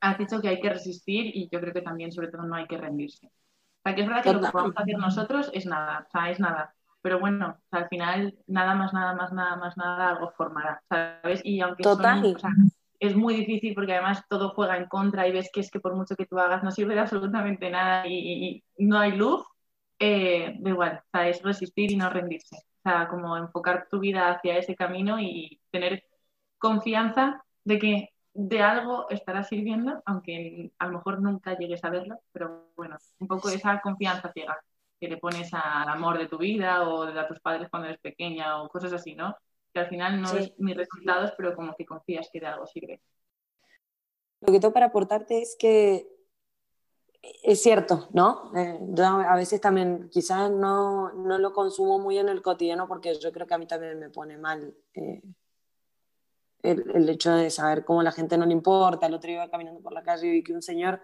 has 0.00 0.18
dicho 0.18 0.40
que 0.40 0.48
hay 0.48 0.60
que 0.60 0.70
resistir 0.70 1.36
y 1.36 1.48
yo 1.50 1.60
creo 1.60 1.72
que 1.72 1.82
también, 1.82 2.10
sobre 2.10 2.28
todo, 2.28 2.42
no 2.42 2.56
hay 2.56 2.66
que 2.66 2.78
rendirse. 2.78 3.26
O 3.26 3.82
sea, 3.84 3.94
que 3.94 4.02
es 4.02 4.06
verdad 4.06 4.22
que 4.22 4.32
lo 4.32 4.40
que 4.40 4.50
podemos 4.50 4.76
hacer 4.76 4.98
nosotros 4.98 5.50
es 5.52 5.66
nada, 5.66 6.06
o 6.06 6.10
sea, 6.10 6.30
es 6.30 6.40
nada. 6.40 6.74
Pero 7.02 7.18
bueno, 7.18 7.58
al 7.72 7.88
final, 7.88 8.38
nada 8.46 8.74
más, 8.74 8.92
nada 8.92 9.14
más, 9.14 9.32
nada 9.32 9.56
más, 9.56 9.76
nada, 9.76 10.10
algo 10.10 10.30
formará, 10.30 10.80
¿sabes? 10.88 11.40
Y 11.44 11.60
aunque 11.60 11.82
Total 11.82 12.22
es 13.02 13.16
muy 13.16 13.34
difícil 13.34 13.74
porque 13.74 13.94
además 13.94 14.24
todo 14.28 14.50
juega 14.50 14.76
en 14.76 14.86
contra 14.86 15.26
y 15.26 15.32
ves 15.32 15.50
que 15.52 15.60
es 15.60 15.70
que 15.70 15.80
por 15.80 15.96
mucho 15.96 16.14
que 16.16 16.26
tú 16.26 16.38
hagas 16.38 16.62
no 16.62 16.70
sirve 16.70 16.94
de 16.94 17.00
absolutamente 17.00 17.68
nada 17.70 18.06
y, 18.06 18.62
no 18.78 18.98
hay 18.98 19.12
luz, 19.12 19.44
eh, 19.98 20.56
da 20.60 20.70
igual, 20.70 21.02
o 21.12 21.18
es 21.18 21.42
resistir 21.42 21.90
y 21.90 21.96
no 21.96 22.10
rendirse. 22.10 22.56
O 22.56 22.82
sea, 22.82 23.08
como 23.08 23.36
enfocar 23.36 23.88
tu 23.90 23.98
vida 24.00 24.30
hacia 24.30 24.56
ese 24.56 24.76
camino 24.76 25.18
y 25.20 25.60
tener 25.72 26.04
confianza 26.58 27.42
de 27.64 27.78
que 27.78 28.08
de 28.34 28.62
algo 28.62 29.10
estará 29.10 29.42
sirviendo, 29.42 30.02
aunque 30.06 30.72
a 30.78 30.86
lo 30.86 30.94
mejor 30.94 31.20
nunca 31.20 31.58
llegues 31.58 31.84
a 31.84 31.90
verlo, 31.90 32.20
pero 32.32 32.70
bueno, 32.76 32.96
un 33.18 33.28
poco 33.28 33.48
esa 33.48 33.80
confianza 33.80 34.32
ciega 34.32 34.58
que 35.00 35.08
le 35.08 35.16
pones 35.18 35.52
al 35.54 35.88
amor 35.88 36.18
de 36.18 36.28
tu 36.28 36.38
vida 36.38 36.88
o 36.88 37.06
de 37.06 37.18
a 37.18 37.26
tus 37.28 37.40
padres 37.40 37.68
cuando 37.68 37.88
eres 37.88 38.00
pequeña 38.00 38.62
o 38.62 38.68
cosas 38.68 38.92
así, 38.92 39.14
¿no? 39.16 39.36
Que 39.72 39.80
al 39.80 39.88
final 39.88 40.20
no 40.20 40.36
es 40.36 40.52
mis 40.58 40.76
resultados, 40.76 41.32
pero 41.36 41.54
como 41.54 41.74
que 41.74 41.86
confías 41.86 42.28
que 42.32 42.40
de 42.40 42.46
algo 42.46 42.66
sirve. 42.66 43.02
Lo 44.40 44.52
que 44.52 44.60
tengo 44.60 44.74
para 44.74 44.86
aportarte 44.86 45.40
es 45.40 45.56
que 45.58 46.08
es 47.42 47.62
cierto, 47.62 48.08
¿no? 48.12 48.52
Eh, 48.56 48.78
yo 48.88 49.04
a 49.04 49.36
veces 49.36 49.60
también 49.60 50.08
quizás 50.10 50.50
no, 50.50 51.12
no, 51.12 51.38
lo 51.38 51.52
consumo 51.52 51.98
muy 51.98 52.18
en 52.18 52.28
el 52.28 52.42
cotidiano 52.42 52.88
porque 52.88 53.14
yo 53.14 53.32
creo 53.32 53.46
que 53.46 53.54
a 53.54 53.58
mí 53.58 53.66
también 53.66 53.98
me 53.98 54.10
pone 54.10 54.36
mal 54.38 54.74
eh, 54.94 55.22
el, 56.62 56.90
el, 56.90 57.08
hecho 57.08 57.32
de 57.32 57.50
saber 57.50 57.84
cómo 57.84 58.02
la 58.02 58.10
gente 58.10 58.36
no 58.36 58.44
le 58.44 58.52
importa. 58.52 59.06
El 59.06 59.14
otro 59.14 59.28
día 59.28 59.36
iba 59.36 59.50
caminando 59.50 59.80
por 59.80 59.92
la 59.92 60.02
calle 60.02 60.26
y 60.26 60.30
vi 60.32 60.42
que 60.42 60.52
un 60.52 60.62
señor 60.62 61.00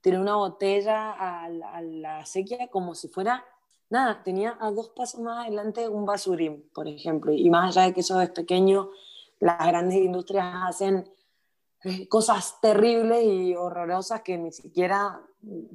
tiró 0.00 0.20
una 0.20 0.34
botella 0.34 1.12
a 1.12 1.48
la, 1.48 1.74
a 1.74 1.80
la 1.80 2.26
sequía 2.26 2.68
como 2.68 2.96
si 2.96 3.08
fuera 3.08 3.44
nada, 3.92 4.22
tenía 4.22 4.56
a 4.58 4.70
dos 4.70 4.88
pasos 4.88 5.20
más 5.20 5.44
adelante 5.44 5.86
un 5.86 6.06
basurín, 6.06 6.68
por 6.74 6.88
ejemplo, 6.88 7.30
y 7.30 7.48
más 7.50 7.76
allá 7.76 7.86
de 7.86 7.92
que 7.92 8.00
eso 8.00 8.20
es 8.22 8.30
pequeño, 8.30 8.90
las 9.38 9.58
grandes 9.66 9.98
industrias 9.98 10.46
hacen 10.66 11.08
eh, 11.84 12.08
cosas 12.08 12.58
terribles 12.62 13.22
y 13.22 13.54
horrorosas 13.54 14.22
que 14.22 14.38
ni 14.38 14.50
siquiera 14.50 15.20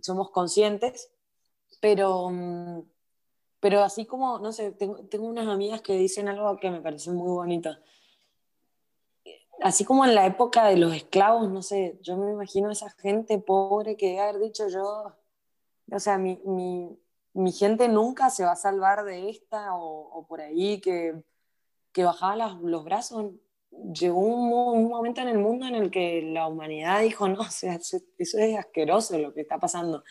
somos 0.02 0.32
conscientes, 0.32 1.12
pero, 1.80 2.30
mm, 2.32 2.82
pero 3.60 3.84
así 3.84 4.06
como, 4.06 4.40
no 4.40 4.52
sé, 4.52 4.72
tengo, 4.72 4.98
tengo 5.06 5.28
unas 5.28 5.48
amigas 5.48 5.82
que 5.82 5.94
dicen 5.94 6.28
algo 6.28 6.58
que 6.58 6.72
me 6.72 6.82
parece 6.82 7.12
muy 7.12 7.30
bonito. 7.30 7.70
Así 9.62 9.86
como 9.86 10.06
en 10.06 10.16
la 10.16 10.26
época 10.26 10.66
de 10.66 10.78
los 10.78 10.94
esclavos, 10.96 11.50
no 11.50 11.62
sé, 11.62 12.00
yo 12.02 12.18
me 12.18 12.32
imagino 12.32 12.70
a 12.70 12.72
esa 12.72 12.90
gente 12.90 13.38
pobre 13.38 13.96
que 13.96 14.08
debe 14.08 14.22
haber 14.22 14.40
dicho 14.40 14.68
yo, 14.70 15.14
o 15.92 16.00
sea, 16.00 16.18
mi, 16.18 16.40
mi 16.46 16.98
mi 17.38 17.52
gente 17.52 17.88
nunca 17.88 18.32
se 18.32 18.44
va 18.44 18.54
a 18.54 18.56
salvar 18.56 19.06
de 19.06 19.30
esta 19.30 19.76
o, 19.76 20.26
por 20.28 20.42
ahí 20.42 20.82
que, 20.82 21.24
que 21.92 22.04
bajaba 22.04 22.58
los 22.62 22.84
brazos. 22.84 23.32
Llegó 23.70 24.20
un, 24.20 24.90
momento 24.90 25.22
en 25.22 25.28
el 25.28 25.38
mundo 25.38 25.68
en 25.68 25.76
el 25.76 25.92
que 25.92 26.24
la 26.24 26.48
humanidad 26.48 27.02
dijo, 27.02 27.28
no, 27.30 27.42
o 27.42 27.44
sea, 27.44 27.76
eso, 27.76 28.00
es 28.18 28.58
asqueroso 28.58 29.20
lo 29.20 29.34
que 29.36 29.42
está 29.42 29.60
pasando. 29.60 30.04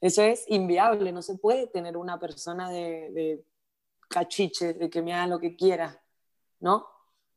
Eso 0.00 0.22
es 0.22 0.44
inviable, 0.48 1.12
no 1.12 1.22
se 1.22 1.38
puede 1.38 1.68
tener 1.68 1.96
una 1.96 2.18
persona 2.18 2.68
de, 2.68 3.10
de 3.12 3.44
cachiche, 4.08 4.74
de 4.74 4.90
que 4.90 5.02
me 5.02 5.14
haga 5.14 5.28
lo 5.28 5.38
que 5.38 5.54
quiera, 5.54 6.02
¿no? 6.58 6.88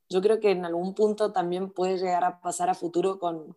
Yo 0.10 0.22
creo 0.22 0.40
que 0.40 0.52
en 0.52 0.66
algún 0.66 0.96
punto 0.96 1.32
también 1.32 1.72
puede 1.72 2.00
llegar 2.00 2.24
a 2.24 2.42
pasar 2.42 2.70
a 2.70 2.74
futuro 2.74 3.20
con, 3.20 3.56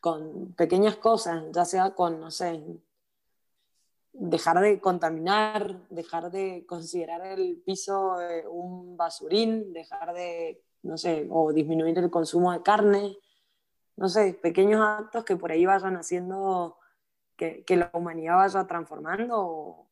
con 0.00 0.52
pequeñas 0.54 0.96
cosas, 0.96 1.44
ya 1.52 1.64
sea 1.64 1.94
con, 1.94 2.20
no 2.20 2.32
sé, 2.32 2.60
dejar 4.12 4.60
de 4.60 4.80
contaminar, 4.80 5.80
dejar 5.88 6.30
de 6.30 6.64
considerar 6.66 7.26
el 7.26 7.62
piso 7.64 8.20
eh, 8.20 8.46
un 8.46 8.96
basurín, 8.96 9.72
dejar 9.72 10.12
de, 10.12 10.62
no 10.82 10.96
sé, 10.98 11.26
o 11.30 11.52
disminuir 11.52 11.98
el 11.98 12.10
consumo 12.10 12.52
de 12.52 12.62
carne, 12.62 13.16
no 13.96 14.08
sé, 14.08 14.34
pequeños 14.34 14.80
actos 14.80 15.24
que 15.24 15.36
por 15.36 15.52
ahí 15.52 15.64
vayan 15.64 15.96
haciendo 15.96 16.78
que, 17.36 17.64
que 17.64 17.76
la 17.76 17.90
humanidad 17.94 18.36
vaya 18.36 18.66
transformando 18.66 19.88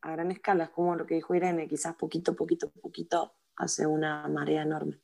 a 0.00 0.12
gran 0.12 0.30
escala, 0.30 0.64
es 0.64 0.70
como 0.70 0.94
lo 0.94 1.06
que 1.06 1.16
dijo 1.16 1.34
Irene, 1.34 1.68
quizás 1.68 1.94
poquito, 1.96 2.34
poquito, 2.34 2.70
poquito 2.70 3.34
hace 3.56 3.86
una 3.86 4.26
marea 4.28 4.62
enorme. 4.62 5.00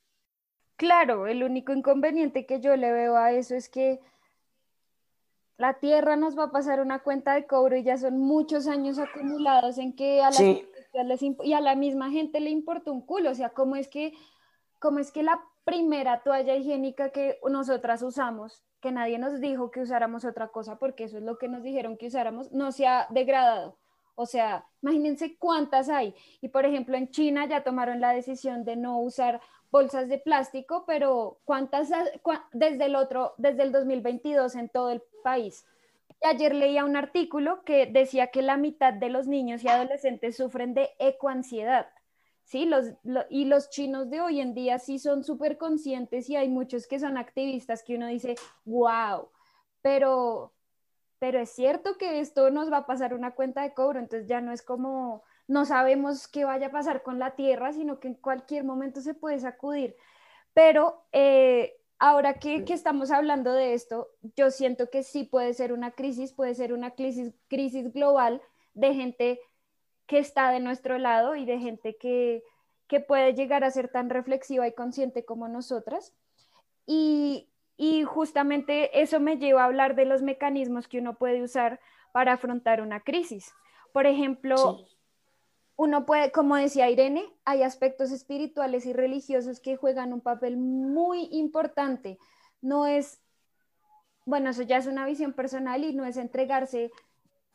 Claro, 0.77 1.27
el 1.27 1.43
único 1.43 1.73
inconveniente 1.73 2.45
que 2.45 2.59
yo 2.59 2.75
le 2.75 2.91
veo 2.91 3.15
a 3.15 3.31
eso 3.31 3.55
es 3.55 3.69
que 3.69 4.01
La 5.57 5.75
Tierra 5.79 6.15
nos 6.17 6.37
va 6.37 6.45
a 6.45 6.51
pasar 6.51 6.81
una 6.81 6.99
cuenta 6.99 7.33
de 7.33 7.47
cobro 7.47 7.77
y 7.77 7.83
ya 7.83 7.97
son 7.97 8.19
muchos 8.19 8.67
años 8.67 8.99
acumulados 8.99 9.77
en 9.77 9.95
que 9.95 10.21
a 10.21 10.29
la, 10.29 11.17
y 11.43 11.53
a 11.53 11.61
la 11.61 11.75
misma 11.75 12.11
gente 12.11 12.39
le 12.39 12.49
importa 12.49 12.91
un 12.91 13.05
culo. 13.05 13.31
O 13.31 13.35
sea, 13.35 13.49
¿cómo 13.49 13.75
es 13.75 13.87
que, 13.87 14.13
cómo 14.79 14.99
es 14.99 15.11
que 15.11 15.23
la 15.23 15.41
primera 15.63 16.21
toalla 16.23 16.55
higiénica 16.55 17.09
que 17.09 17.39
nosotras 17.49 18.03
usamos, 18.03 18.63
que 18.81 18.91
nadie 18.91 19.17
nos 19.17 19.39
dijo 19.39 19.71
que 19.71 19.81
usáramos 19.81 20.25
otra 20.25 20.49
cosa, 20.49 20.77
porque 20.77 21.05
eso 21.05 21.17
es 21.17 21.23
lo 21.23 21.37
que 21.37 21.47
nos 21.47 21.63
dijeron 21.63 21.97
que 21.97 22.07
usáramos, 22.07 22.51
no 22.51 22.71
se 22.71 22.87
ha 22.87 23.07
degradado? 23.09 23.77
O 24.15 24.25
sea, 24.25 24.65
imagínense 24.81 25.37
cuántas 25.37 25.89
hay. 25.89 26.15
Y 26.41 26.49
por 26.49 26.65
ejemplo, 26.65 26.97
en 26.97 27.09
China 27.09 27.45
ya 27.45 27.63
tomaron 27.63 27.99
la 28.01 28.11
decisión 28.13 28.63
de 28.63 28.75
no 28.75 28.99
usar 28.99 29.41
bolsas 29.71 30.07
de 30.07 30.17
plástico, 30.17 30.85
pero 30.87 31.39
¿cuántas 31.43 31.89
desde 32.53 32.85
el 32.85 32.95
otro, 32.95 33.33
desde 33.37 33.63
el 33.63 33.71
2022 33.71 34.55
en 34.55 34.69
todo 34.69 34.89
el 34.89 35.01
país? 35.23 35.65
ayer 36.25 36.55
leía 36.55 36.85
un 36.85 36.95
artículo 36.95 37.63
que 37.63 37.85
decía 37.85 38.27
que 38.27 38.41
la 38.41 38.57
mitad 38.57 38.93
de 38.93 39.09
los 39.09 39.27
niños 39.27 39.63
y 39.63 39.67
adolescentes 39.67 40.37
sufren 40.37 40.73
de 40.73 40.89
ecoansiedad. 40.99 41.87
Sí, 42.43 42.65
los, 42.65 42.93
y 43.29 43.45
los 43.45 43.69
chinos 43.69 44.09
de 44.09 44.21
hoy 44.21 44.39
en 44.39 44.53
día 44.53 44.77
sí 44.77 44.99
son 44.99 45.23
súper 45.23 45.57
conscientes 45.57 46.29
y 46.29 46.35
hay 46.35 46.47
muchos 46.47 46.85
que 46.87 46.99
son 46.99 47.17
activistas 47.17 47.83
que 47.83 47.95
uno 47.95 48.07
dice, 48.07 48.35
wow, 48.65 49.29
pero 49.81 50.53
pero 51.19 51.39
es 51.39 51.49
cierto 51.49 51.97
que 51.97 52.19
esto 52.19 52.49
nos 52.51 52.71
va 52.71 52.77
a 52.77 52.85
pasar 52.85 53.13
una 53.13 53.31
cuenta 53.31 53.61
de 53.61 53.73
cobro, 53.73 53.99
entonces 53.99 54.27
ya 54.27 54.41
no 54.41 54.51
es 54.51 54.61
como, 54.61 55.23
no 55.47 55.65
sabemos 55.65 56.27
qué 56.27 56.45
vaya 56.45 56.67
a 56.67 56.71
pasar 56.71 57.03
con 57.03 57.19
la 57.19 57.35
tierra, 57.35 57.73
sino 57.73 57.99
que 57.99 58.09
en 58.09 58.15
cualquier 58.15 58.63
momento 58.63 59.01
se 59.01 59.13
puede 59.13 59.39
sacudir. 59.39 59.95
Pero 60.53 61.05
eh, 61.11 61.77
ahora 61.99 62.35
que, 62.35 62.63
estamos 62.67 63.11
hablando 63.11 63.53
de 63.53 63.73
esto, 63.73 64.09
yo 64.35 64.51
siento 64.51 64.89
que 64.89 65.03
sí 65.03 65.23
puede 65.23 65.53
ser 65.53 65.73
una 65.73 65.91
crisis, 65.91 66.33
puede 66.33 66.55
ser 66.55 66.73
una 66.73 66.91
crisis, 66.91 67.33
crisis 67.47 67.93
global 67.93 68.41
de 68.73 68.93
gente 68.93 69.39
que 70.05 70.19
está 70.19 70.51
de 70.51 70.59
nuestro 70.59 70.97
lado 70.97 71.35
y 71.35 71.45
de 71.45 71.59
gente 71.59 71.97
que, 71.97 72.43
que 72.87 72.99
puede 72.99 73.33
llegar 73.33 73.63
a 73.63 73.71
ser 73.71 73.89
tan 73.89 74.09
reflexiva 74.09 74.67
y 74.67 74.73
consciente 74.73 75.25
como 75.25 75.47
nosotras. 75.47 76.13
Y, 76.85 77.49
y 77.77 78.03
justamente 78.03 79.01
eso 79.01 79.19
me 79.19 79.37
lleva 79.37 79.63
a 79.63 79.65
hablar 79.65 79.95
de 79.95 80.05
los 80.05 80.21
mecanismos 80.21 80.87
que 80.87 80.99
uno 80.99 81.15
puede 81.15 81.43
usar 81.43 81.79
para 82.11 82.33
afrontar 82.33 82.81
una 82.81 83.01
crisis. 83.01 83.53
Por 83.91 84.05
ejemplo, 84.05 84.85
uno 85.75 86.05
puede, 86.05 86.31
como 86.31 86.55
decía 86.55 86.89
Irene, 86.89 87.25
hay 87.43 87.63
aspectos 87.63 88.11
espirituales 88.11 88.85
y 88.85 88.93
religiosos 88.93 89.59
que 89.59 89.75
juegan 89.75 90.13
un 90.13 90.21
papel 90.21 90.57
muy 90.57 91.27
importante. 91.31 92.17
No 92.61 92.87
es, 92.87 93.21
bueno, 94.25 94.51
eso 94.51 94.63
ya 94.63 94.77
es 94.77 94.87
una 94.87 95.05
visión 95.05 95.33
personal 95.33 95.83
y 95.83 95.93
no 95.93 96.05
es 96.05 96.15
entregarse 96.17 96.91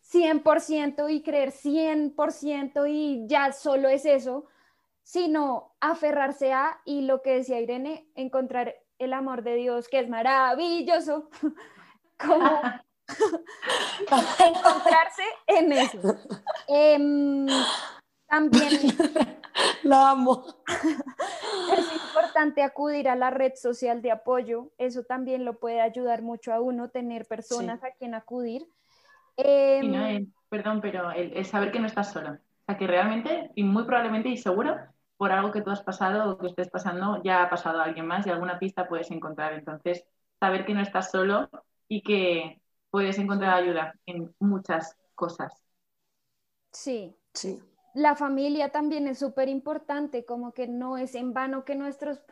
100% 0.03 1.11
y 1.11 1.23
creer 1.23 1.53
100% 1.53 2.87
y 2.87 3.27
ya 3.27 3.53
solo 3.53 3.89
es 3.89 4.05
eso, 4.05 4.45
sino 5.03 5.73
aferrarse 5.81 6.53
a, 6.53 6.81
y 6.85 7.03
lo 7.03 7.23
que 7.23 7.37
decía 7.37 7.61
Irene, 7.61 8.07
encontrar 8.15 8.75
el 9.01 9.15
amor 9.15 9.43
de 9.43 9.57
Dios, 9.57 9.89
que 9.89 9.99
es 9.99 10.09
maravilloso, 10.09 11.29
como 12.19 12.61
encontrarse 14.39 15.25
en 15.47 15.73
eso. 15.73 16.17
Em, 16.69 17.47
también 18.29 18.71
la 19.83 20.11
amo. 20.11 20.45
Es 21.77 21.93
importante 21.93 22.63
acudir 22.63 23.09
a 23.09 23.17
la 23.17 23.31
red 23.31 23.53
social 23.55 24.03
de 24.03 24.11
apoyo, 24.11 24.71
eso 24.79 25.05
también 25.05 25.45
lo 25.45 25.59
puede 25.59 25.81
ayudar 25.81 26.23
mucho 26.23 26.53
a 26.53 26.61
uno, 26.61 26.89
tener 26.91 27.27
personas 27.27 27.83
a 27.85 27.91
quien 27.93 28.15
acudir. 28.15 28.67
Em, 29.37 30.33
perdón, 30.49 30.81
pero 30.81 31.11
el, 31.13 31.45
saber 31.45 31.71
que 31.71 31.81
no 31.81 31.87
estás 31.87 32.13
solo. 32.13 32.33
O 32.33 32.65
sea, 32.67 32.77
que 32.77 32.87
realmente, 32.87 33.51
y 33.55 33.63
muy 33.63 33.85
probablemente 33.85 34.29
y 34.29 34.37
seguro, 34.37 34.77
por 35.21 35.33
algo 35.33 35.53
que 35.53 35.61
tú 35.61 35.69
has 35.71 35.83
pasado 35.83 36.31
o 36.31 36.39
que 36.39 36.47
estés 36.47 36.71
pasando, 36.71 37.23
ya 37.23 37.43
ha 37.43 37.51
pasado 37.51 37.79
a 37.79 37.85
alguien 37.85 38.07
más 38.07 38.27
y 38.27 38.31
alguna 38.31 38.59
pista 38.59 38.89
puedes 38.89 39.11
encontrar. 39.11 39.53
Entonces, 39.53 40.03
saber 40.41 40.65
que 40.65 40.73
no 40.73 40.81
estás 40.81 41.11
solo 41.11 41.51
y 41.89 42.03
que 42.03 42.63
puedes 42.89 43.19
encontrar 43.19 43.53
ayuda 43.53 43.93
en 44.07 44.35
muchas 44.39 44.97
cosas. 45.15 45.53
Sí. 46.73 47.15
Sí. 47.35 47.61
La 47.93 48.17
familia 48.17 48.71
también 48.71 49.07
es 49.09 49.19
súper 49.19 49.51
importante, 49.51 50.25
como 50.25 50.55
que 50.55 50.67
no 50.67 50.97
es 50.97 51.15
en 51.15 51.35
vano 51.35 51.67
que 51.67 51.75
nuestros 51.75 52.23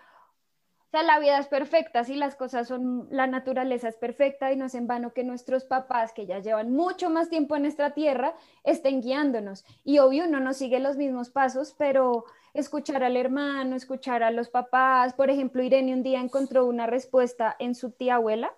o 0.88 0.90
sea, 0.90 1.03
la 1.03 1.18
vida 1.18 1.38
es 1.38 1.48
perfecta, 1.48 2.03
si 2.03 2.14
las 2.14 2.35
cosas 2.35 2.66
son, 2.66 3.09
la 3.11 3.27
naturaleza 3.27 3.88
es 3.88 3.96
perfecta 3.98 4.51
y 4.51 4.57
no 4.57 4.64
es 4.64 4.74
en 4.74 4.87
vano 4.87 5.12
que 5.12 5.22
nuestros 5.22 5.66
papás, 5.66 6.14
que 6.14 6.24
ya 6.24 6.38
llevan 6.38 6.72
mucho 6.72 7.11
más 7.11 7.29
tiempo 7.29 7.57
en 7.57 7.62
nuestra 7.62 7.92
tierra, 7.92 8.35
estén 8.64 9.03
guiándonos. 9.03 9.66
Y 9.85 9.98
obvio, 9.98 10.24
uno 10.24 10.40
no 10.40 10.55
sigue 10.55 10.81
los 10.81 10.96
mismos 10.96 11.29
pasos, 11.29 11.74
pero 11.77 12.24
escuchar 12.55 13.05
al 13.05 13.18
hermano, 13.18 13.77
escuchar 13.77 14.22
a 14.22 14.31
los 14.31 14.48
papás. 14.48 15.12
Por 15.12 15.29
ejemplo, 15.29 15.62
Irene 15.62 15.92
un 15.92 16.03
día 16.03 16.20
encontró 16.20 16.64
una 16.64 16.87
respuesta 16.87 17.55
en 17.59 17.74
su 17.74 17.90
tía 17.90 18.14
abuela, 18.14 18.55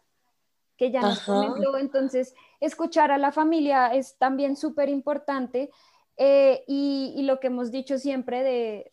que 0.76 0.92
ya 0.92 1.00
nos 1.00 1.22
comentó. 1.22 1.78
Entonces, 1.78 2.36
escuchar 2.60 3.10
a 3.10 3.18
la 3.18 3.32
familia 3.32 3.88
es 3.88 4.18
también 4.18 4.54
súper 4.54 4.88
importante. 4.88 5.72
Eh, 6.16 6.62
y, 6.68 7.12
y 7.16 7.22
lo 7.22 7.40
que 7.40 7.48
hemos 7.48 7.72
dicho 7.72 7.98
siempre 7.98 8.44
de, 8.44 8.92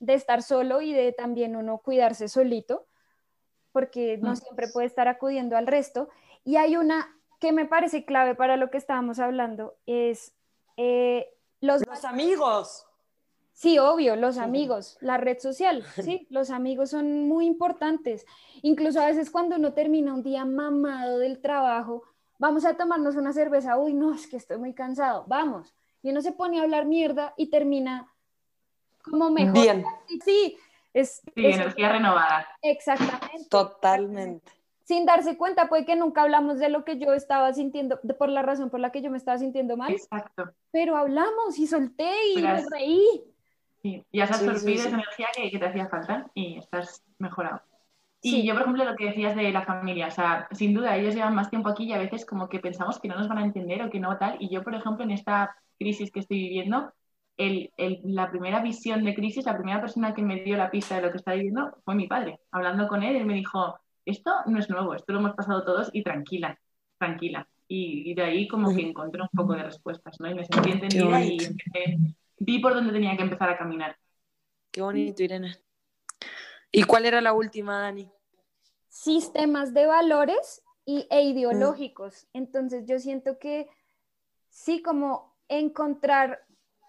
de 0.00 0.14
estar 0.14 0.42
solo 0.42 0.80
y 0.80 0.92
de 0.92 1.12
también 1.12 1.56
uno 1.56 1.78
cuidarse 1.78 2.28
solito, 2.28 2.86
porque 3.72 4.18
no 4.18 4.36
siempre 4.36 4.68
puede 4.68 4.86
estar 4.86 5.08
acudiendo 5.08 5.56
al 5.56 5.66
resto. 5.66 6.08
Y 6.44 6.56
hay 6.56 6.76
una 6.76 7.14
que 7.40 7.52
me 7.52 7.66
parece 7.66 8.04
clave 8.04 8.34
para 8.34 8.56
lo 8.56 8.70
que 8.70 8.78
estábamos 8.78 9.18
hablando, 9.18 9.76
es 9.86 10.34
eh, 10.76 11.28
los, 11.60 11.86
los 11.86 12.04
amigos. 12.04 12.84
Sí, 13.52 13.76
obvio, 13.76 14.14
los 14.14 14.38
amigos, 14.38 14.98
la 15.00 15.16
red 15.16 15.40
social, 15.40 15.84
sí, 16.02 16.28
los 16.30 16.50
amigos 16.50 16.90
son 16.90 17.26
muy 17.26 17.46
importantes. 17.46 18.24
Incluso 18.62 19.00
a 19.00 19.06
veces 19.06 19.30
cuando 19.30 19.56
uno 19.56 19.72
termina 19.72 20.14
un 20.14 20.22
día 20.22 20.44
mamado 20.44 21.18
del 21.18 21.40
trabajo, 21.40 22.04
vamos 22.38 22.64
a 22.64 22.76
tomarnos 22.76 23.16
una 23.16 23.32
cerveza, 23.32 23.76
uy, 23.76 23.94
no, 23.94 24.14
es 24.14 24.28
que 24.28 24.36
estoy 24.36 24.58
muy 24.58 24.74
cansado, 24.74 25.24
vamos. 25.26 25.74
Y 26.02 26.10
uno 26.10 26.20
se 26.20 26.30
pone 26.30 26.60
a 26.60 26.62
hablar 26.62 26.86
mierda 26.86 27.34
y 27.36 27.50
termina 27.50 28.12
como 29.02 29.30
mejor. 29.30 29.52
Bien. 29.52 29.84
Sí, 30.24 30.56
es, 30.94 31.22
sí, 31.34 31.46
energía 31.46 31.90
renovada. 31.90 32.46
Exactamente. 32.62 33.48
Totalmente. 33.48 34.52
Sin 34.84 35.04
darse 35.04 35.36
cuenta, 35.36 35.68
puede 35.68 35.84
que 35.84 35.96
nunca 35.96 36.22
hablamos 36.22 36.58
de 36.58 36.70
lo 36.70 36.84
que 36.84 36.98
yo 36.98 37.12
estaba 37.12 37.52
sintiendo, 37.52 38.00
por 38.18 38.30
la 38.30 38.42
razón 38.42 38.70
por 38.70 38.80
la 38.80 38.90
que 38.90 39.02
yo 39.02 39.10
me 39.10 39.18
estaba 39.18 39.38
sintiendo 39.38 39.76
mal. 39.76 39.92
Exacto. 39.92 40.50
Pero 40.70 40.96
hablamos 40.96 41.58
y 41.58 41.66
solté 41.66 42.10
y 42.34 42.40
me 42.40 42.64
reí. 42.70 43.22
Sí, 43.82 44.04
ya 44.12 44.24
has 44.24 44.32
absorbido 44.32 44.80
esa 44.80 44.88
energía 44.88 45.28
que, 45.36 45.50
que, 45.50 45.58
te 45.58 45.66
hacía 45.66 45.88
falta 45.88 46.30
y 46.34 46.58
estás 46.58 47.04
mejorado. 47.18 47.60
Y 48.20 48.44
yo, 48.44 48.54
por 48.54 48.62
ejemplo, 48.62 48.84
lo 48.84 48.96
que 48.96 49.06
decías 49.06 49.36
de 49.36 49.52
la 49.52 49.64
familia, 49.64 50.08
o 50.08 50.10
sea, 50.10 50.48
sin 50.50 50.74
duda, 50.74 50.96
ellos 50.96 51.14
llevan 51.14 51.34
más 51.34 51.50
tiempo 51.50 51.68
aquí 51.68 51.84
y 51.84 51.92
a 51.92 51.98
veces 51.98 52.26
como 52.26 52.48
que 52.48 52.58
pensamos 52.58 52.98
que 52.98 53.08
no 53.08 53.16
nos 53.16 53.28
van 53.28 53.38
a 53.38 53.44
entender 53.44 53.82
o 53.82 53.90
que 53.90 54.00
no 54.00 54.16
tal. 54.18 54.36
Y 54.40 54.48
yo, 54.48 54.64
por 54.64 54.74
ejemplo, 54.74 55.04
en 55.04 55.12
esta 55.12 55.54
crisis 55.78 56.10
que 56.10 56.20
estoy 56.20 56.38
viviendo, 56.38 56.92
el, 57.38 57.70
la 58.02 58.30
primera 58.30 58.60
visión 58.60 59.04
de 59.04 59.14
crisis, 59.14 59.46
la 59.46 59.56
primera 59.56 59.80
persona 59.80 60.12
que 60.12 60.22
me 60.22 60.42
dio 60.42 60.56
la 60.56 60.70
pista 60.70 60.96
de 60.96 61.02
lo 61.02 61.10
que 61.10 61.18
estaba 61.18 61.36
viviendo 61.36 61.78
fue 61.84 61.94
mi 61.94 62.08
padre. 62.08 62.40
Hablando 62.50 62.88
con 62.88 63.02
él, 63.02 63.16
él 63.16 63.26
me 63.26 63.34
dijo, 63.34 63.78
esto 64.04 64.32
no 64.46 64.58
es 64.58 64.68
nuevo, 64.68 64.94
esto 64.94 65.12
lo 65.12 65.20
hemos 65.20 65.34
pasado 65.34 65.64
todos 65.64 65.88
y 65.92 66.02
tranquila, 66.02 66.58
tranquila. 66.98 67.48
Y, 67.68 68.14
de 68.14 68.22
ahí 68.22 68.48
como 68.48 68.74
que 68.74 68.80
encontré 68.80 69.22
un 69.22 69.28
poco 69.28 69.52
de 69.52 69.62
respuestas, 69.62 70.18
¿no? 70.20 70.30
Y 70.30 70.34
me 70.34 70.44
sentí 70.44 70.70
entendida 70.70 71.22
y 71.22 71.36
vi 72.38 72.58
por 72.60 72.74
dónde 72.74 72.92
tenía 72.92 73.16
que 73.16 73.22
empezar 73.22 73.50
a 73.50 73.58
caminar. 73.58 73.96
Qué 74.70 74.80
bonito, 74.80 75.22
Irene. 75.22 75.54
¿Y 76.72 76.82
cuál 76.84 77.06
era 77.06 77.20
la 77.20 77.34
última, 77.34 77.80
Dani? 77.80 78.10
Sistemas 78.88 79.74
de 79.74 79.86
valores 79.86 80.62
y, 80.84 81.06
e 81.10 81.22
ideológicos. 81.22 82.26
Entonces 82.32 82.86
yo 82.86 82.98
siento 82.98 83.38
que 83.38 83.68
sí, 84.48 84.82
como 84.82 85.36
encontrar 85.48 86.47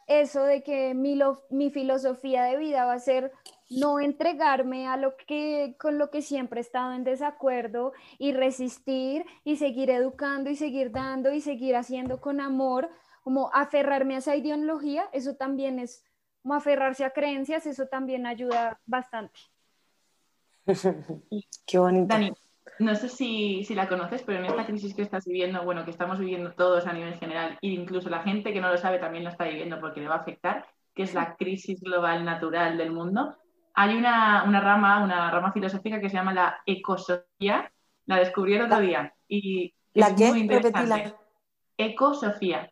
eso 0.09 0.43
de 0.43 0.63
que 0.63 0.95
mi, 0.95 1.17
mi, 1.51 1.69
filosofía 1.69 2.43
de 2.43 2.57
vida 2.57 2.85
va 2.85 2.93
a 2.93 2.99
ser 2.99 3.31
no 3.69 3.99
entregarme 3.99 4.87
a 4.87 4.97
lo 4.97 5.15
que 5.15 5.75
con 5.79 5.99
lo 5.99 6.09
que 6.09 6.23
siempre 6.23 6.59
he 6.59 6.63
estado 6.63 6.93
en 6.93 7.03
desacuerdo 7.03 7.93
y 8.17 8.33
resistir 8.33 9.23
y 9.43 9.57
seguir 9.57 9.91
educando 9.91 10.49
y 10.49 10.55
seguir 10.55 10.91
dando 10.91 11.31
y 11.31 11.41
seguir 11.41 11.75
haciendo 11.75 12.19
con 12.19 12.41
amor, 12.41 12.89
como 13.23 13.51
aferrarme 13.53 14.15
a 14.15 14.17
esa 14.17 14.35
ideología, 14.35 15.07
eso 15.13 15.35
también 15.35 15.77
es 15.77 16.03
como 16.41 16.55
aferrarse 16.55 17.05
a 17.05 17.11
creencias, 17.11 17.67
eso 17.67 17.85
también 17.85 18.25
ayuda 18.25 18.79
bastante. 18.87 19.39
Qué 21.67 21.77
bonito. 21.77 22.07
Dani, 22.07 22.33
no 22.79 22.95
sé 22.95 23.09
si, 23.09 23.65
la 23.73 23.87
conoces, 23.87 24.23
pero 24.23 24.39
en 24.39 24.45
esta 24.45 24.65
crisis 24.65 24.93
que 24.93 25.01
estás 25.01 25.25
viviendo, 25.25 25.63
bueno, 25.63 25.83
que 25.85 25.91
estamos 25.91 26.19
viviendo 26.19 26.51
todos 26.51 26.85
a 26.85 26.93
nivel 26.93 27.15
general, 27.15 27.57
e 27.61 27.67
incluso 27.67 28.09
la 28.09 28.21
gente 28.21 28.53
que 28.53 28.61
no 28.61 28.69
lo 28.69 28.77
sabe 28.77 28.99
también 28.99 29.23
lo 29.23 29.31
está 29.31 29.45
viviendo 29.45 29.79
porque 29.79 30.01
le 30.01 30.07
va 30.07 30.15
a 30.15 30.19
afectar, 30.19 30.65
que 30.93 31.03
es 31.03 31.13
la 31.13 31.35
crisis 31.35 31.81
global 31.81 32.25
natural 32.25 32.77
del 32.77 32.91
mundo, 32.91 33.35
hay 33.73 33.95
una, 33.95 34.43
rama, 34.61 35.03
una 35.03 35.31
rama 35.31 35.51
filosófica 35.53 35.99
que 35.99 36.09
se 36.09 36.17
llama 36.17 36.33
la 36.33 36.61
ecosofía, 36.65 37.71
la 38.05 38.17
descubrió 38.17 38.57
el 38.57 38.63
otro 38.63 38.81
día, 38.81 39.13
y 39.27 39.73
¿La 39.93 40.15
qué? 40.15 40.31
Repetila. 40.31 41.15
Ecosofía. 41.77 42.71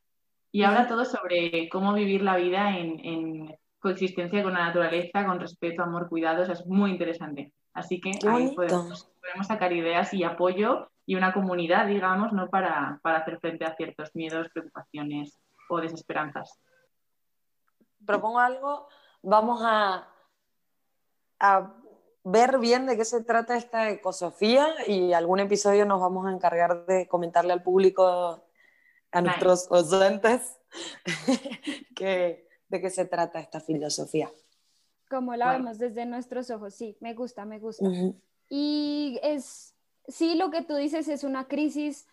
Y 0.52 0.64
habla 0.64 0.88
todo 0.88 1.06
sobre 1.06 1.70
cómo 1.70 1.94
vivir 1.94 2.22
la 2.22 2.36
vida 2.36 2.78
en, 2.78 3.56
coexistencia 3.80 4.44
con 4.44 4.54
la 4.54 4.66
naturaleza, 4.66 5.26
con 5.26 5.40
respeto, 5.40 5.84
amor, 5.84 6.10
cuidados. 6.10 6.50
es 6.50 6.66
muy 6.66 6.92
interesante. 6.92 7.52
Así 7.78 8.02
que 8.02 8.10
ahí 8.28 8.56
podemos, 8.56 9.08
sacar 9.48 9.72
ideas 9.72 10.12
y 10.12 10.24
apoyo 10.24 10.90
y 11.06 11.14
una 11.14 11.32
comunidad, 11.32 11.86
digamos, 11.86 12.34
¿no? 12.34 12.50
Para, 12.50 13.00
hacer 13.04 13.40
frente 13.40 13.66
a 13.66 13.76
ciertos 13.76 14.16
miedos, 14.16 14.50
preocupaciones 14.52 15.40
o 15.70 15.80
desesperanzas. 15.80 16.60
Propongo 18.04 18.40
algo, 18.40 18.88
vamos 19.22 19.62
a, 19.64 20.10
a 21.40 21.74
ver 22.24 22.58
bien 22.58 22.88
de 22.88 22.98
qué 22.98 23.06
se 23.06 23.24
trata 23.24 23.56
esta 23.56 23.92
ecosofía 23.92 24.74
y 24.88 25.14
algún 25.14 25.40
episodio 25.40 25.86
nos 25.86 26.02
vamos 26.02 26.26
a 26.26 26.32
encargar 26.32 26.88
de 26.88 27.08
comentarle 27.08 27.54
al 27.54 27.62
público, 27.62 28.44
a 29.12 29.22
nuestros 29.22 29.70
oyentes, 29.70 30.58
que, 31.96 32.50
de 32.70 32.82
qué 32.82 32.90
se 32.90 33.06
trata 33.06 33.40
esta 33.40 33.60
filosofía. 33.60 34.32
Como 35.10 35.36
la 35.36 35.54
vemos 35.54 35.78
desde 35.78 36.06
nuestros 36.06 36.50
ojos, 36.50 36.74
sí, 36.74 36.98
me 37.00 37.14
gusta, 37.14 37.46
me 37.46 37.60
gusta. 37.60 37.90
Y 38.50 39.20
es, 39.24 39.76
sí, 40.08 40.36
lo 40.36 40.52
que 40.52 40.64
tú 40.64 40.76
dices 40.76 41.08
es 41.08 41.24
una 41.24 41.48
crisis 41.48 42.08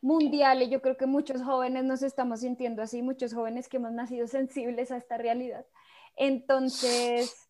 mundial 0.00 0.62
y 0.62 0.68
yo 0.68 0.82
creo 0.82 0.96
que 0.96 1.06
muchos 1.06 1.42
jóvenes 1.42 1.84
nos 1.84 2.02
estamos 2.02 2.40
sintiendo 2.40 2.82
así, 2.82 3.02
muchos 3.02 3.34
jóvenes 3.34 3.68
que 3.68 3.78
hemos 3.78 3.92
nacido 3.92 4.26
sensibles 4.26 4.90
a 4.90 4.96
esta 4.96 5.16
realidad. 5.16 5.66
Entonces, 6.16 7.48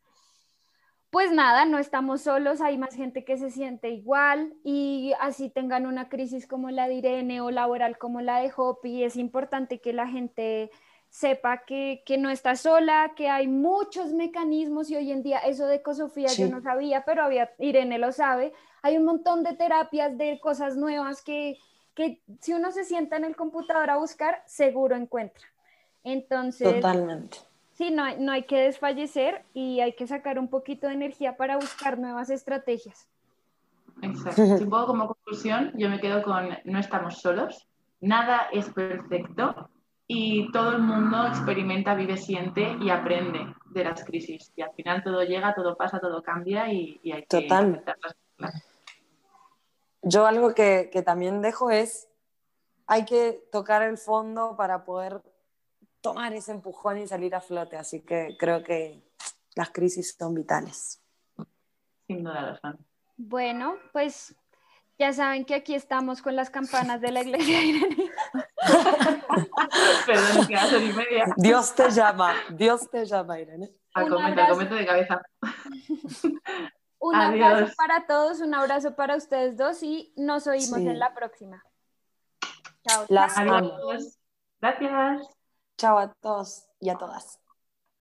pues 1.11 1.33
nada, 1.33 1.65
no 1.65 1.79
estamos 1.79 2.23
solos, 2.23 2.61
hay 2.61 2.79
más 2.79 2.95
gente 2.95 3.25
que 3.25 3.37
se 3.37 3.51
siente 3.51 3.91
igual 3.91 4.55
y 4.65 5.13
así 5.21 5.49
tengan 5.51 5.87
una 5.87 6.09
crisis 6.09 6.47
como 6.47 6.71
la 6.71 6.89
de 6.89 6.95
Irene 6.95 7.41
o 7.41 7.51
laboral 7.51 7.99
como 7.99 8.21
la 8.21 8.41
de 8.41 8.53
Hopi, 8.55 9.05
es 9.05 9.17
importante 9.17 9.81
que 9.81 9.93
la 9.93 10.09
gente 10.09 10.71
sepa 11.09 11.65
que, 11.65 12.03
no 12.19 12.31
está 12.31 12.57
sola, 12.57 13.13
que 13.17 13.29
hay 13.29 13.49
muchos 13.49 14.13
mecanismos 14.13 14.91
y 14.91 14.97
hoy 14.97 15.13
en 15.13 15.23
día 15.23 15.39
eso 15.39 15.67
de 15.67 15.77
ecosofía 15.77 16.29
yo 16.29 16.49
no 16.49 16.61
sabía, 16.61 17.05
pero 17.05 17.23
había, 17.23 17.53
Irene 17.59 17.99
lo 17.99 18.13
sabe, 18.13 18.53
hay 18.83 18.99
un 18.99 19.05
montón 19.05 19.43
de 19.43 19.55
terapias, 19.55 20.17
de 20.19 20.39
cosas 20.41 20.77
nuevas 20.77 21.23
que, 21.23 21.59
que 21.95 22.21
si 22.41 22.53
uno 22.53 22.71
se 22.71 22.85
sienta 22.85 23.17
en 23.17 23.25
el 23.25 23.37
computador 23.37 23.91
a 23.91 23.97
buscar, 23.97 24.43
seguro 24.47 24.97
encuentra. 24.97 25.47
Entonces, 26.05 26.75
Totalmente. 26.75 27.39
Sí, 27.77 27.91
no, 27.91 28.05
no 28.17 28.33
hay 28.33 28.45
que 28.45 28.59
desfallecer 28.59 29.45
y 29.53 29.81
hay 29.81 29.93
que 29.93 30.07
sacar 30.07 30.39
un 30.39 30.49
poquito 30.49 30.87
de 30.87 30.95
energía 30.95 31.37
para 31.37 31.57
buscar 31.57 31.99
nuevas 31.99 32.31
estrategias. 32.31 33.07
Exacto. 34.01 34.43
Un 34.43 34.71
poco 34.71 34.87
como 34.87 35.09
conclusión, 35.09 35.73
yo 35.75 35.91
me 35.91 36.01
quedo 36.01 36.23
con 36.23 36.49
no 36.65 36.79
estamos 36.79 37.21
solos, 37.21 37.69
nada 38.01 38.49
es 38.51 38.71
perfecto, 38.71 39.69
y 40.09 40.51
todo 40.53 40.73
el 40.73 40.83
mundo 40.83 41.27
experimenta, 41.27 41.95
vive, 41.95 42.17
siente 42.17 42.77
y 42.81 42.91
aprende 42.91 43.55
de 43.71 43.85
las 43.85 44.05
crisis. 44.05 44.53
Y 44.55 44.63
al 44.63 44.73
final 44.73 45.03
todo 45.03 45.23
llega, 45.25 45.55
todo 45.55 45.77
pasa, 45.77 45.99
todo 45.99 46.23
cambia 46.23 46.73
y, 46.73 47.01
hay 47.13 47.23
que 47.23 47.43
Totalmente. 47.43 47.93
Yo 50.03 50.27
algo 50.27 50.55
que, 50.55 50.89
que, 50.93 51.03
también 51.03 51.43
dejo 51.43 51.71
es, 51.71 52.09
hay 52.87 53.05
que 53.05 53.49
tocar 53.51 53.83
el 53.83 53.99
fondo 53.99 54.55
para 54.57 54.85
poder 54.85 55.21
tomar 56.01 56.33
ese 56.35 56.53
empujón 56.53 56.99
y 56.99 57.09
salir 57.09 57.35
a 57.35 57.41
flote. 57.41 57.77
Así 57.77 58.03
que 58.03 58.37
creo 58.39 58.63
que 58.63 59.03
las 59.57 59.71
crisis 59.71 60.15
son 60.17 60.35
vitales. 60.35 61.03
Sin 62.07 62.23
duda 62.23 62.43
lo 62.43 62.57
son. 62.59 62.79
Bueno, 63.17 63.77
pues 63.93 64.37
ya 64.99 65.13
saben 65.13 65.45
que 65.45 65.57
aquí 65.57 65.75
estamos 65.75 66.23
con 66.23 66.37
las 66.37 66.51
campanas 66.51 67.01
de 67.01 67.11
la 67.11 67.23
iglesia. 67.23 67.59
Perdón, 70.07 70.47
que 70.47 70.57
hace 70.57 70.85
y 70.85 70.93
media. 70.93 71.27
Dios 71.37 71.75
te 71.75 71.91
llama, 71.91 72.35
Dios 72.51 72.91
te 72.91 73.05
llama, 73.05 73.39
Irene. 73.39 73.75
Al 73.95 74.09
comento, 74.09 74.75
de 74.75 74.87
cabeza. 74.87 75.23
Un 76.99 77.15
abrazo 77.15 77.75
para 77.77 78.07
todos, 78.07 78.41
un 78.41 78.55
abrazo 78.55 78.95
para 78.95 79.17
ustedes 79.17 79.57
dos 79.57 79.83
y 79.83 80.13
nos 80.17 80.47
oímos 80.47 80.79
en 80.79 80.99
la 80.99 81.15
próxima. 81.15 81.63
Chao. 82.87 83.07
Las 83.09 83.37
Adiós. 83.37 84.19
Gracias. 84.61 85.29
Chao 85.79 85.99
a 85.99 86.13
todos 86.15 86.69
y 86.81 86.89
a 86.89 86.97
todas. 86.97 87.41